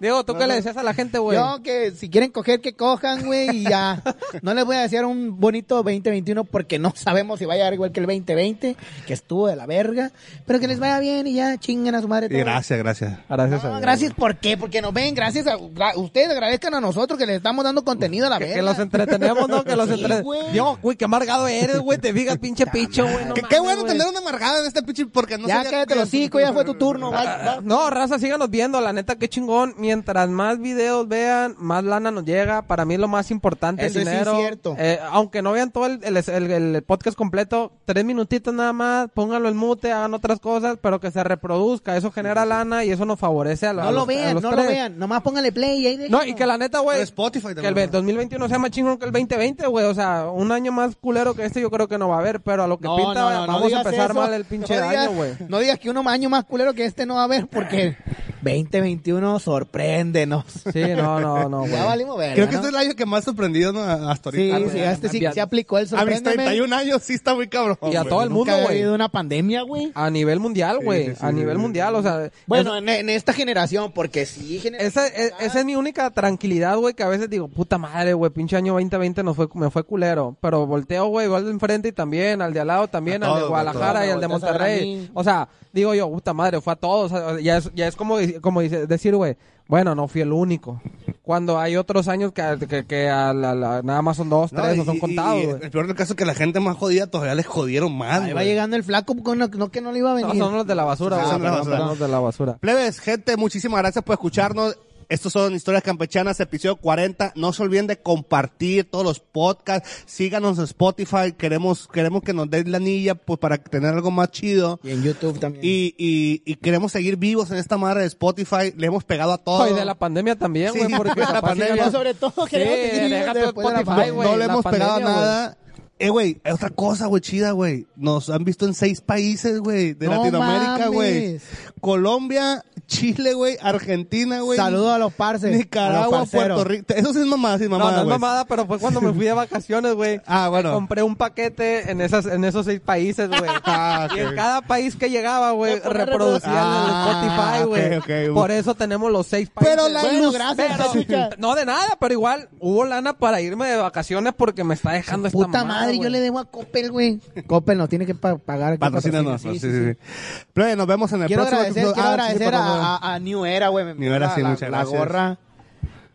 [0.00, 1.36] Diego, ¿tú qué le decías a la gente, güey?
[1.38, 4.02] Yo que si quieren coger, que cojan, güey, y ya.
[4.42, 7.74] No les voy a desear un bonito 2021 porque no sabemos si va a llegar
[7.74, 8.76] igual que el 2020,
[9.06, 10.12] que estuvo de la verga.
[10.46, 12.44] Pero que les vaya bien y ya chinguen a su madre Y todos.
[12.44, 13.18] gracias, gracias.
[13.28, 13.80] Gracias a No, Dios.
[13.82, 14.56] gracias, ¿por qué?
[14.56, 15.56] Porque nos ven, gracias a...
[15.56, 18.56] gra- ustedes agradezcan a nosotros que les estamos dando contenido a la Que, verga.
[18.56, 19.64] que los entretenemos, ¿no?
[19.64, 20.22] Que los Sí, entre...
[20.22, 20.96] güey.
[20.96, 21.98] Qué amargado eres, güey.
[21.98, 23.24] Te digas, pinche picho, güey.
[23.26, 26.04] no qué bueno tener una amargada en este pinche porque no ya sabía cállate los
[26.04, 27.10] hocico, ya fue tu turno.
[27.10, 27.58] va- va.
[27.62, 29.74] No, raza, síganos viendo, la neta, qué chingón.
[29.78, 32.62] Mientras más videos vean, más lana nos llega.
[32.62, 34.36] Para mí es lo más importante, Eso el sí es dinero.
[34.38, 34.76] cierto.
[34.78, 39.08] Eh, aunque no vean todo el, el- el- el podcast completo, tres minutitos nada más,
[39.14, 41.96] pónganlo en mute, hagan otras cosas, pero que se reproduzca.
[41.96, 44.56] Eso genera lana y eso nos favorece a, la- a No lo vean, no lo
[44.56, 44.98] vean.
[44.98, 47.00] Nomás póngale play y ahí No, y que la neta, güey.
[47.00, 47.92] Spotify Que también, el ¿no?
[47.92, 49.86] 2021 sea más chingón que el 2020, güey.
[49.86, 52.40] O sea, un año más culero que este yo creo que no va a haber.
[52.40, 54.20] Pero a lo que No, pinta, no, no, no vamos a digas empezar eso.
[54.20, 55.32] mal el pinche no digas, año, güey.
[55.48, 57.96] No digas que uno año más culero que este no va a haber porque
[58.44, 60.44] 2021 sorpréndenos.
[60.72, 61.72] Sí, no, no, no, güey.
[61.72, 62.58] Ya valimos verga, Creo que ¿no?
[62.58, 63.82] este es el año que más sorprendido ¿no?
[63.82, 64.70] hasta Sí, ahorita.
[64.72, 66.36] sí, este sí se aplicó el A mis sorpréndeme.
[66.44, 67.78] 31 años sí está muy cabrón.
[67.82, 68.08] Y a güey.
[68.10, 68.76] todo el mundo, Nunca ha güey.
[68.78, 69.90] habido una pandemia, güey.
[69.94, 71.06] A nivel mundial, güey.
[71.06, 71.62] sí, sí, a sí, nivel sí.
[71.62, 72.30] mundial, o sea.
[72.46, 76.76] Bueno, es- en, en esta generación, porque sí, esa, es, esa es mi única tranquilidad,
[76.76, 79.82] güey, que a veces digo, puta madre, güey, pinche año 2020 nos fue, me fue
[79.84, 80.36] culero.
[80.40, 83.40] Pero volteo, güey, igual de enfrente y también, al de al lado también, A al
[83.42, 85.10] de Guadalajara y al de Monterrey.
[85.14, 87.12] O sea, digo yo, puta madre, fue a todos.
[87.12, 89.36] o sea, ya, es, ya es como, como dice, decir, güey,
[89.68, 90.80] bueno, no fui el único.
[91.22, 94.60] Cuando hay otros años que, que, que a la- la- nada más son dos, No,
[94.62, 96.76] tres, y- no son contados, y el peor del caso es que la gente más
[96.76, 98.20] jodida todavía les jodieron más.
[98.22, 100.42] Ahí va llegando el flaco, con no, no que no le iba a No, venir.
[100.42, 101.64] son los de la basura, Ah, güey.
[101.64, 102.58] son los de la basura.
[102.60, 104.76] Plebes, gente, muchísimas gracias por escucharnos.
[105.08, 107.32] Estos son Historias Campechanas, episodio 40.
[107.36, 109.88] No se olviden de compartir todos los podcasts.
[110.06, 111.32] Síganos en Spotify.
[111.36, 114.80] Queremos, queremos que nos den la anilla pues, para tener algo más chido.
[114.82, 115.64] Y en YouTube también.
[115.64, 118.72] Y, y, y queremos seguir vivos en esta madre de Spotify.
[118.76, 119.70] Le hemos pegado a todo.
[119.70, 121.84] Y de la pandemia también, Sí, güey, porque de la pandemia.
[121.86, 124.12] sí sobre todo Sí, queremos seguir deja tu después de la Spotify, pandemia.
[124.14, 124.28] güey.
[124.30, 125.58] no le hemos pegado pandemia, nada.
[125.96, 127.86] Eh, güey, otra cosa, güey, chida, güey.
[127.94, 131.38] Nos han visto en seis países, güey, de No Latinoamérica, güey.
[131.80, 134.56] Colombia, Chile, güey, Argentina, güey.
[134.56, 135.50] Saludos a los parces.
[135.50, 136.24] los Nicaragua.
[136.24, 136.86] Puerto Rico.
[136.94, 138.14] Eso sí es mamada, sí es No, mamada, no es güey.
[138.18, 140.20] mamada, pero fue cuando me fui de vacaciones, güey.
[140.26, 140.72] Ah, bueno.
[140.72, 143.42] Compré un paquete en esas, en esos seis países, güey.
[143.64, 144.08] Ah.
[144.14, 147.96] Y en cada país que llegaba, güey, reproducía Ah, en el Spotify, güey.
[147.98, 148.34] ok, ok.
[148.34, 149.74] Por eso tenemos los seis países.
[149.76, 153.76] Pero la Bueno, gracias, Pero- no de nada, pero igual hubo lana para irme de
[153.76, 157.20] vacaciones porque me está dejando esta Puta mamada, madre, yo le debo a Coppel, güey.
[157.46, 158.78] Coppel nos tiene que pa- pagar.
[158.78, 159.60] Patrocínanos, patrocinio.
[159.60, 160.44] sí, sí, sí.
[160.52, 161.94] Pero oye, nos vemos en el Quiero próximo agradecer, episodio.
[161.94, 163.84] quiero Ah, sí, agradecer a, a- a New Era, güey.
[163.94, 164.98] New Era, envió sí, la, muchas la gracias.
[164.98, 165.38] gorra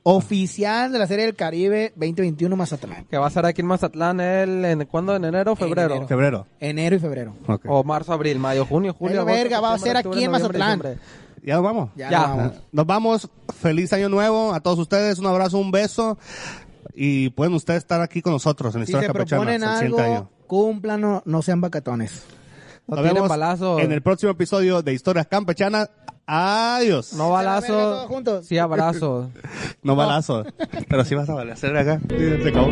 [0.03, 3.05] oficial de la Serie del Caribe 2021 Mazatlán.
[3.05, 5.15] Que va a ser aquí en Mazatlán el, en, ¿cuándo?
[5.15, 5.91] ¿En enero o febrero?
[5.95, 6.07] enero.
[6.07, 6.47] Febrero.
[6.59, 7.33] Enero y febrero.
[7.67, 10.81] O marzo, abril, mayo, junio, julio, agosto, verga, va a ser aquí en Mazatlán.
[11.43, 11.89] ¿Ya nos vamos?
[11.95, 12.19] Ya, Ya.
[12.19, 12.53] nos vamos.
[12.71, 13.29] Nos vamos.
[13.59, 15.19] Feliz año nuevo a todos ustedes.
[15.19, 16.17] Un abrazo, un beso.
[16.93, 21.41] Y pueden ustedes estar aquí con nosotros en Si Historias se proponen algo, cúmplanlo, no
[21.41, 22.23] sean vacatones.
[22.89, 23.81] No Nos tienen vemos balazos.
[23.81, 25.91] en el próximo episodio de Historias Campechanas.
[26.25, 27.13] Adiós.
[27.13, 28.45] No balazos, juntos.
[28.47, 29.27] sí abrazos.
[29.83, 30.43] No balazo.
[30.89, 31.99] Pero sí vas a balacer acá.
[32.09, 32.67] Se acabó.